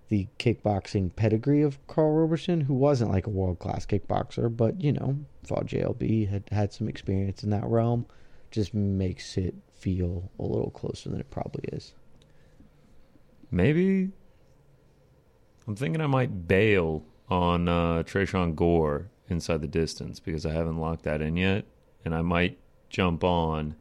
[0.09, 5.17] the kickboxing pedigree of Karl Roberson who wasn't like a world-class kickboxer but you know
[5.43, 8.05] fought JLB had had some experience in that realm
[8.51, 11.93] just makes it feel a little closer than it probably is.
[13.51, 14.11] Maybe
[15.67, 20.79] I'm thinking I might bail on uh, Tresean Gore inside the distance because I haven't
[20.79, 21.65] locked that in yet,
[22.03, 22.57] and I might
[22.89, 23.75] jump on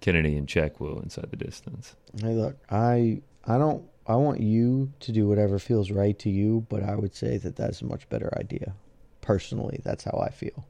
[0.00, 1.94] Kennedy Nzechukwu inside the distance.
[2.20, 6.66] Hey, look, I I don't I want you to do whatever feels right to you,
[6.68, 8.74] but I would say that that's a much better idea.
[9.20, 10.64] Personally, that's how I feel.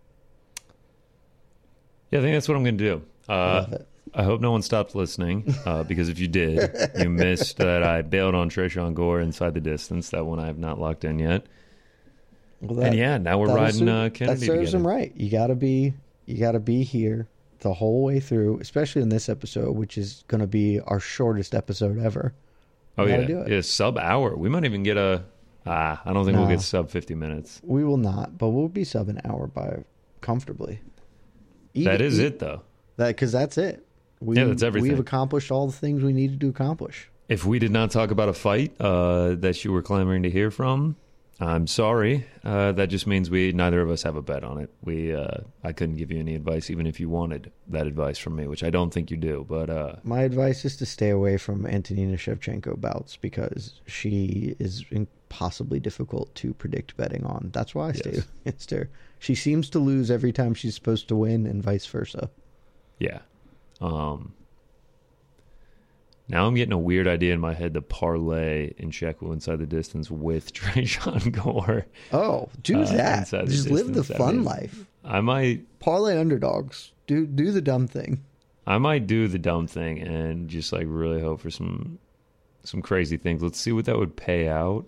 [2.10, 3.02] Yeah, I think that's what I'm going to do.
[3.28, 3.86] I Uh, love it.
[4.12, 6.68] I hope no one stopped listening uh, because if you did,
[6.98, 10.10] you missed that I bailed on Tresean Gore inside the distance.
[10.10, 11.46] That one I have not locked in yet.
[12.60, 14.76] Well, and yeah, now we're riding uh, Kennedy That serves together.
[14.78, 15.12] him right.
[15.16, 15.94] You gotta be
[16.26, 17.28] you gotta be here
[17.60, 21.98] the whole way through, especially in this episode, which is gonna be our shortest episode
[21.98, 22.34] ever.
[22.98, 23.50] Oh yeah, do it.
[23.50, 24.36] yeah, sub hour.
[24.36, 25.24] We might even get a.
[25.66, 27.60] Ah, I don't think we'll get sub 50 minutes.
[27.62, 29.84] We will not, but we'll be sub an hour by
[30.20, 30.80] comfortably.
[31.74, 32.62] that is e- it though.
[32.96, 33.86] That because that's it.
[34.20, 34.90] We, Yeah, that's everything.
[34.90, 37.10] We've accomplished all the things we needed to accomplish.
[37.28, 40.50] If we did not talk about a fight uh, that you were clamoring to hear
[40.50, 40.96] from,
[41.42, 42.26] I'm sorry.
[42.44, 44.70] Uh, that just means we neither of us have a bet on it.
[44.84, 48.36] We uh, I couldn't give you any advice, even if you wanted that advice from
[48.36, 49.46] me, which I don't think you do.
[49.48, 54.84] But uh, My advice is to stay away from Antonina Shevchenko bouts because she is
[54.90, 57.50] impossibly difficult to predict betting on.
[57.54, 58.26] That's why I stay Yes.
[58.44, 58.90] against her.
[59.18, 62.28] She seems to lose every time she's supposed to win, and vice versa.
[62.98, 63.20] yeah.
[63.80, 64.34] Um,
[66.30, 70.10] now I'm getting a weird idea in my head to parlay Nzechukwu inside the distance
[70.10, 71.86] with Tresean Gore.
[72.12, 73.28] Oh, do Uh, that!
[73.46, 74.86] Just live the I fun mean- life.
[75.04, 76.92] I might Parlay underdogs.
[77.06, 78.22] Do do the dumb thing.
[78.66, 81.98] I might do the dumb thing and just like really hope for some
[82.64, 83.42] some crazy things.
[83.42, 84.84] Let's see what that would pay out.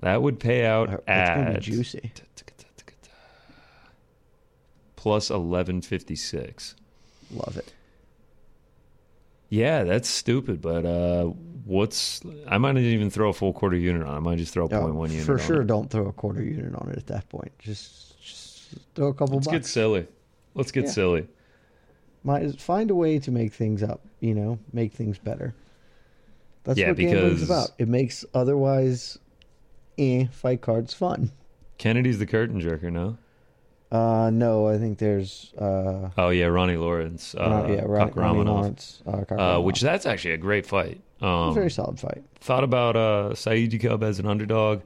[0.00, 2.12] That would pay out be at juicy.
[4.96, 6.74] plus eleven fifty six.
[7.32, 7.72] Love it.
[9.52, 10.62] Yeah, that's stupid.
[10.62, 11.24] But uh,
[11.66, 14.14] what's I might not even throw a full quarter unit on.
[14.14, 14.16] it.
[14.16, 15.26] I might just throw a point one unit.
[15.26, 17.52] for sure, don't throw a quarter unit on it at that point.
[17.58, 20.06] Just, just throw a couple Let's get silly.
[20.54, 20.90] Let's get Yeah.
[20.90, 21.26] silly.
[22.24, 24.00] Might find a way to make things up.
[24.20, 25.54] You know, make things better.
[26.64, 27.72] That's Yeah, what gambling's about.
[27.76, 29.18] It makes otherwise,
[29.98, 31.30] eh, fight cards fun.
[31.76, 33.18] Kennedy's the curtain jerker, no?
[33.92, 39.02] Uh, no, I think there's uh, Oh yeah, Ronnie Lawrence, uh, yeah, Ron- Ronnie Lawrence,
[39.06, 41.00] uh, uh, which that's actually a great fight.
[41.20, 42.22] It was a Um, very solid fight.
[42.40, 44.80] thought about uh, Saidyokub as an underdog.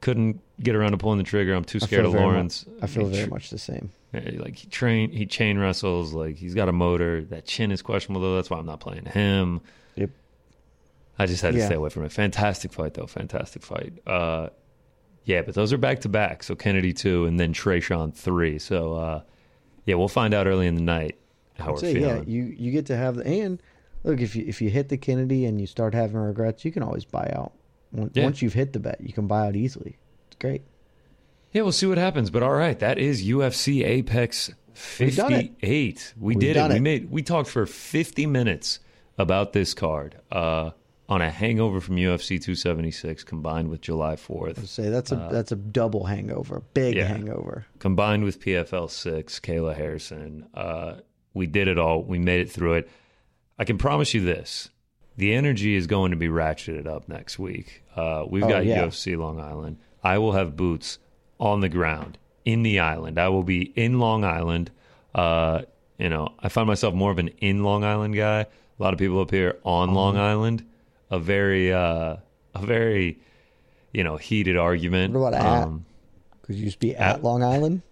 [0.00, 1.54] couldn't get around to pulling the trigger.
[1.54, 2.64] I'm too scared of Lawrence.
[2.82, 3.90] I feel He very tr- much the same.
[4.12, 6.14] Like he train, he chain wrestles.
[6.14, 7.22] Like he's got a motor.
[7.24, 8.36] That chin is questionable though.
[8.36, 9.60] That's why I'm not playing him.
[9.96, 10.10] Yep.
[11.18, 11.66] I just had to Yeah.
[11.66, 12.12] stay away from it.
[12.12, 13.06] Fantastic fight though.
[13.06, 13.92] Fantastic fight.
[14.06, 14.48] Uh,
[15.26, 16.42] yeah, but those are back to back.
[16.42, 18.58] So Kennedy two, and then Tresean three.
[18.58, 19.22] So uh,
[19.84, 21.18] yeah, we'll find out early in the night
[21.58, 22.16] how I'd we're say, feeling.
[22.16, 23.60] yeah, you you get to have the and
[24.04, 26.82] look if you if you hit the Kennedy and you start having regrets, you can
[26.82, 27.52] always buy out.
[27.92, 28.30] Once Yeah.
[28.40, 29.96] you've hit the bet, you can buy out easily.
[30.28, 30.62] It's great.
[31.52, 32.30] Yeah, we'll see what happens.
[32.30, 34.50] But all right, that is UFC Apex
[35.00, 35.52] We've done it.
[35.60, 36.14] 58.
[36.18, 36.54] We We've did it.
[36.54, 38.80] done We made we talked for 50 minutes
[39.16, 40.70] about this card uh,
[41.08, 45.56] on a hangover from UFC 276 combined with July 4th, Say that's a that's a
[45.56, 47.06] double hangover, big Uh, yeah.
[47.06, 47.66] hangover.
[47.78, 50.46] combined with PFL 6, Kayla Harrison.
[50.54, 50.96] Uh,
[51.34, 52.02] we did it all.
[52.02, 52.88] We made it through it.
[53.58, 54.68] I can promise you this.
[55.16, 57.82] The energy is going to be ratcheted up next week.
[57.94, 58.82] Uh, we've Oh, got yeah.
[58.84, 59.78] UFC Long Island.
[60.02, 60.98] I will have boots
[61.40, 63.18] on the ground in the island.
[63.18, 64.70] I will be in Long Island.
[65.14, 65.62] Uh,
[65.98, 68.40] you know, I find myself more of an in Long Island guy.
[68.40, 68.46] A
[68.82, 70.64] lot of people up here on Long Island.
[71.10, 72.16] A very, uh,
[72.54, 73.18] a very,
[73.92, 75.14] you know, heated argument.
[75.14, 75.62] What about at?
[75.64, 75.84] Um,
[76.40, 77.82] Because you used to be at At- Long Island.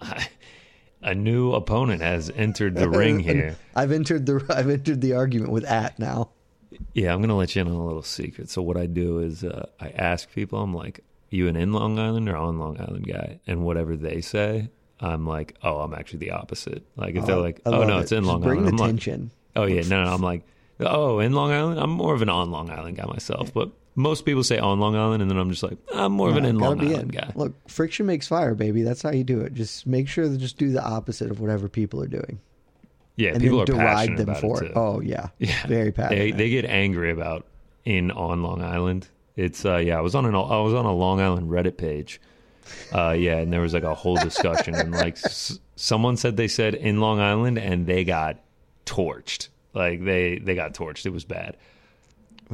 [1.02, 3.56] a new opponent has entered the ring here.
[3.74, 6.30] I've entered the I've entered the argument with at now.
[6.92, 8.50] Yeah, I'm gonna let you in on a little secret.
[8.50, 11.98] So what I do is uh, I ask people, I'm like, "You an in Long
[11.98, 14.70] Island or on Long Island guy?" And whatever they say,
[15.00, 18.02] I'm like, "Oh, I'm actually the opposite." Like if they're like, "Oh no, it.
[18.02, 19.30] it's in Just Long bring Island," the I'm like, tension.
[19.54, 20.42] "Oh yeah, no, no." I'm like,
[20.80, 24.24] "Oh, in Long Island." I'm more of an on Long Island guy myself, but most
[24.24, 26.48] people say on Long Island, and then I'm just like, I'm more of an No,
[26.48, 27.20] in Long Island in.
[27.20, 27.30] guy.
[27.36, 28.82] Look, friction makes fire, baby.
[28.82, 29.54] That's how you do it.
[29.54, 32.40] Just make sure to just do the opposite of whatever people are doing,
[33.16, 34.70] Yeah, and people are deride passionate them about for it.
[34.70, 34.76] it.
[34.76, 36.18] Oh yeah, Yeah, very passionate.
[36.18, 37.46] They, they get angry about
[37.84, 39.06] in on Long Island.
[39.36, 42.20] It's uh yeah, I was on an I was on a Long Island Reddit page.
[42.92, 46.48] Uh yeah, and there was like a whole discussion and like s- someone said they
[46.48, 48.38] said in Long Island and they got
[48.86, 49.48] torched.
[49.74, 51.06] Like they they got torched.
[51.06, 51.56] It was bad.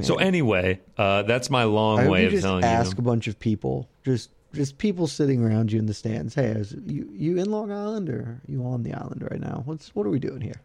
[0.03, 3.01] So anyway, uh that's my long way you of just telling ask you.
[3.01, 6.35] a bunch of people, just just people sitting around you in the stands.
[6.35, 9.63] Hey, is you you in Long Island or are you on the island right now?
[9.65, 10.61] What's what are we doing here?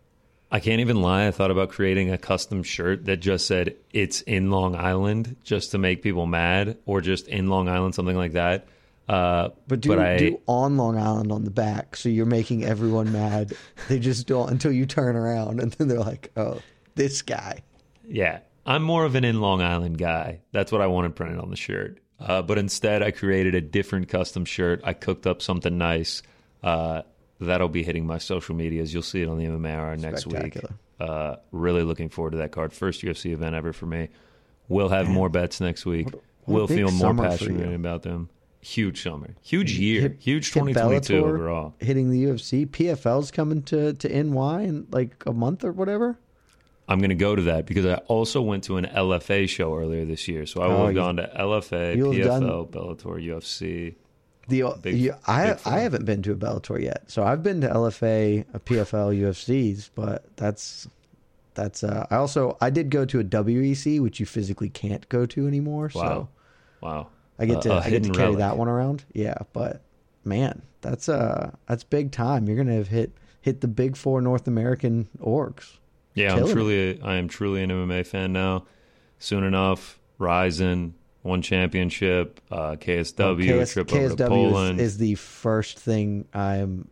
[0.51, 1.27] I can't even lie.
[1.27, 5.71] I thought about creating a custom shirt that just said it's in Long Island just
[5.71, 8.67] to make people mad or just in Long Island something like that.
[9.07, 13.11] Uh But do I do on Long Island on the back, so you're making everyone
[13.11, 13.53] mad.
[13.87, 16.59] They just don't until you turn around, and then they're like, "Oh,
[16.95, 17.61] this guy."
[18.07, 20.41] Yeah, I'm more of an in Long Island guy.
[20.51, 21.99] That's what I wanted printed on the shirt.
[22.19, 24.81] Uh, but instead, I created a different custom shirt.
[24.83, 26.23] I cooked up something nice.
[26.63, 27.01] Uh,
[27.39, 28.93] that'll be hitting my social medias.
[28.93, 30.57] You'll see it on the MMA Hour next week.
[30.99, 32.73] Uh, really looking forward to that card.
[32.73, 34.09] First UFC event ever for me.
[34.67, 36.05] We'll have more bets next week.
[36.05, 38.29] what a we'll feel more passionate about them.
[38.65, 39.35] Huge summer.
[39.43, 40.01] Huge year.
[40.01, 41.75] Hit- Huge 2022 Bellator, overall.
[41.79, 46.17] Hitting the UFC, PFL's coming to to NY in like a month or whatever.
[46.87, 50.03] I'm going to go to that because I also went to an LFA show earlier
[50.05, 50.45] this year.
[50.47, 53.95] So I will Oh, have gone to LFA, PFL, Bellator, UFC.
[54.47, 55.59] The Big- you, I big.
[55.65, 59.89] I haven't been to a Bellator yet, so I've been to LFA, a PFL, UFCs,
[59.93, 60.87] but that's
[61.53, 61.83] that's.
[61.83, 65.47] Uh, I also I did go to a WEC, which you physically can't go to
[65.47, 65.91] anymore.
[65.93, 66.01] Wow.
[66.01, 66.29] So
[66.81, 67.07] Wow.
[67.39, 68.39] I get A- to a I get to carry relic.
[68.39, 69.03] that one around.
[69.13, 69.81] Yeah, but
[70.23, 72.47] man, that's uh that's big time.
[72.47, 73.11] You're gonna have hit
[73.41, 75.77] hit the big four North American orgs.
[76.13, 78.65] Yeah, I'm truly, I am truly an MMA fan now.
[79.19, 84.79] Soon enough, Rizin, one championship, uh, KSW, a KS trip over to Poland.
[84.79, 86.87] is, is the first thing I'm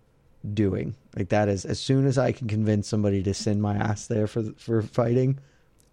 [0.54, 0.96] doing.
[1.16, 4.28] Like that is as soon as I can convince somebody to send my ass there
[4.28, 5.40] for for fighting,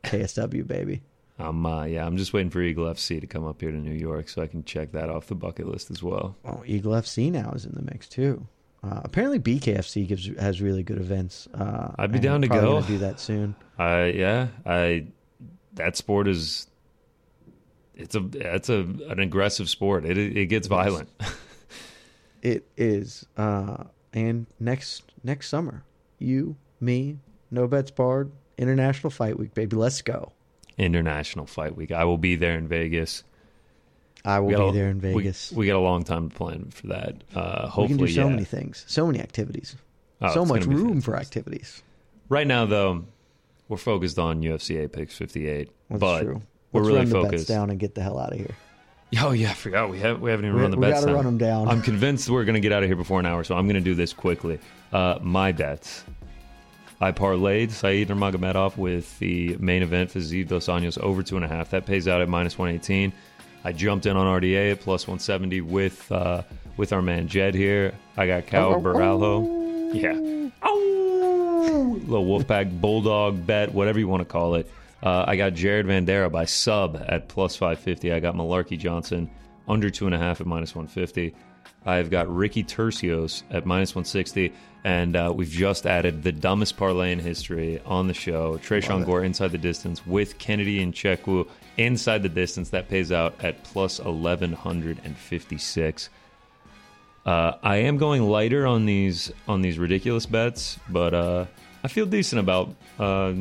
[0.04, 1.02] KSW baby.
[1.40, 3.94] I'm, uh, yeah, I'm just waiting for Eagle FC to come up here to New
[3.94, 6.36] York so I can check that off the bucket list as well.
[6.44, 8.46] Oh, Eagle FC now is in the mix too.
[8.82, 11.48] Uh, apparently, BKFC gives has really good events.
[11.52, 12.80] Uh, I'd be down to go.
[12.82, 13.54] do that soon.
[13.78, 15.06] I, yeah, I,
[15.74, 16.66] that sport is,
[17.94, 20.06] it's a, it's a, an aggressive sport.
[20.06, 21.10] It, it gets violent.
[22.42, 23.26] It is.
[23.36, 25.84] Uh, and next next summer,
[26.18, 27.18] you, me,
[27.50, 29.76] No Bets Barred, International Fight Week, baby.
[29.76, 30.32] Let's go.
[30.80, 31.92] International Fight Week.
[31.92, 33.22] I will be there in Vegas.
[34.24, 35.50] I will be a- there in Vegas.
[35.52, 37.16] We, got a long time to plan for that.
[37.34, 38.28] Uh, hopefully, we can do so yeah.
[38.30, 39.76] many things, so many activities,
[40.20, 41.82] Oh, so much room for activities.
[42.28, 43.04] Right now, though,
[43.68, 45.70] we're focused on UFC Apex 58.
[45.88, 46.42] That's but true.
[46.72, 47.48] we're Let's really run the bets focused.
[47.48, 48.54] down and get the hell out of here.
[49.20, 51.00] Oh yeah, I forgot we haven't we haven't even We- run the we bets.
[51.00, 51.16] gotta down.
[51.16, 51.68] run 'em down.
[51.68, 53.94] I'm convinced we're gonna get out of here before an hour, so I'm gonna do
[53.94, 54.58] this quickly.
[54.92, 56.04] Uh, my bets.
[57.00, 61.48] I parlayed Said Nurmagomedov with the main event Fiziev Dos Anjos over two and a
[61.48, 61.70] half.
[61.70, 63.12] That pays out at minus 118.
[63.64, 66.42] I jumped in on RDA at plus 170 with uh,
[66.76, 67.94] with our man Jed here.
[68.16, 69.94] I got Cal Oh, oh, Borralho.
[69.94, 70.50] Yeah.
[70.62, 74.70] Oh, little Wolfpack Bulldog bet, whatever you want to call it.
[75.02, 78.12] Uh, I got Jared Vanderaa by sub at plus 550.
[78.12, 79.30] I got Mullarkey Johnson
[79.66, 81.34] under two and a half at minus 150.
[81.84, 84.52] I've got Ricky Turcios at minus 160.
[84.82, 88.56] And uh, we've just added the dumbest parlay in history on the show.
[88.58, 92.70] Tresean Gore inside the distance with Kennedy Nzechukwu inside the distance.
[92.70, 96.08] That pays out at plus 1156.
[97.26, 101.44] Uh, I am going lighter on these on these ridiculous bets, but uh,
[101.84, 103.34] I feel decent about uh,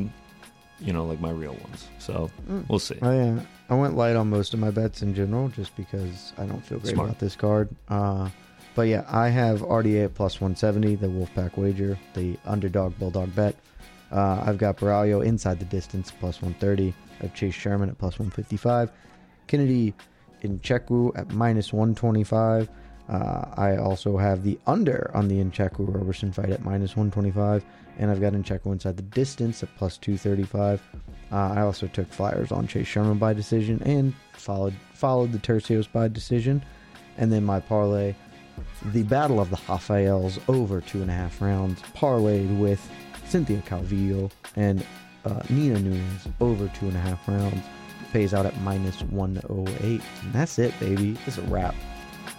[0.78, 1.88] you know like my real ones.
[1.98, 2.30] So
[2.68, 2.98] we'll see.
[3.00, 3.40] I uh,
[3.70, 6.80] I went light on most of my bets in general, just because I don't feel
[6.80, 7.10] great Smart.
[7.10, 7.68] about this card.
[7.88, 8.28] Uh,
[8.74, 13.54] but yeah, I have RDA at plus 170, the Wolfpack wager, the underdog bulldog bet.
[14.10, 16.92] Uh, I've got Borralho inside the distance plus 130.
[17.20, 18.90] I have Chase Sherman at plus 155.
[19.46, 19.94] Kennedy
[20.42, 20.60] in
[21.16, 22.68] at minus 125.
[23.08, 27.64] Uh, I also have the under on the Nzechukwu Roberson fight at minus 125,
[28.00, 30.80] and I've got Nzechukwu inside the distance at plus 235.
[31.30, 35.86] Uh, I also took flyers on Chase Sherman by decision and followed followed the Turcios
[35.92, 36.64] by decision,
[37.18, 38.14] and then my parlay,
[38.86, 42.80] the Battle of the Rafaels over two and a half rounds, parlayed with
[43.26, 44.84] Cynthia Calvillo and
[45.26, 47.62] uh, Nina Nunes over two and a half rounds,
[48.12, 50.00] pays out at minus 108.
[50.22, 51.18] And that's it, baby.
[51.26, 51.74] It's a wrap.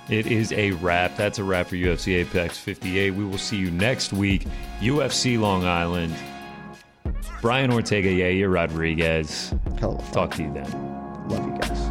[0.10, 1.16] It is a wrap.
[1.16, 3.12] That's a wrap for UFC Apex 58.
[3.12, 4.46] We will see you next week.
[4.80, 6.14] UFC Long Island.
[7.42, 9.54] Brian Ortega, Yair Rodriguez.
[9.80, 10.12] Hell of a.
[10.12, 11.28] Talk to you then.
[11.30, 11.91] Love you guys.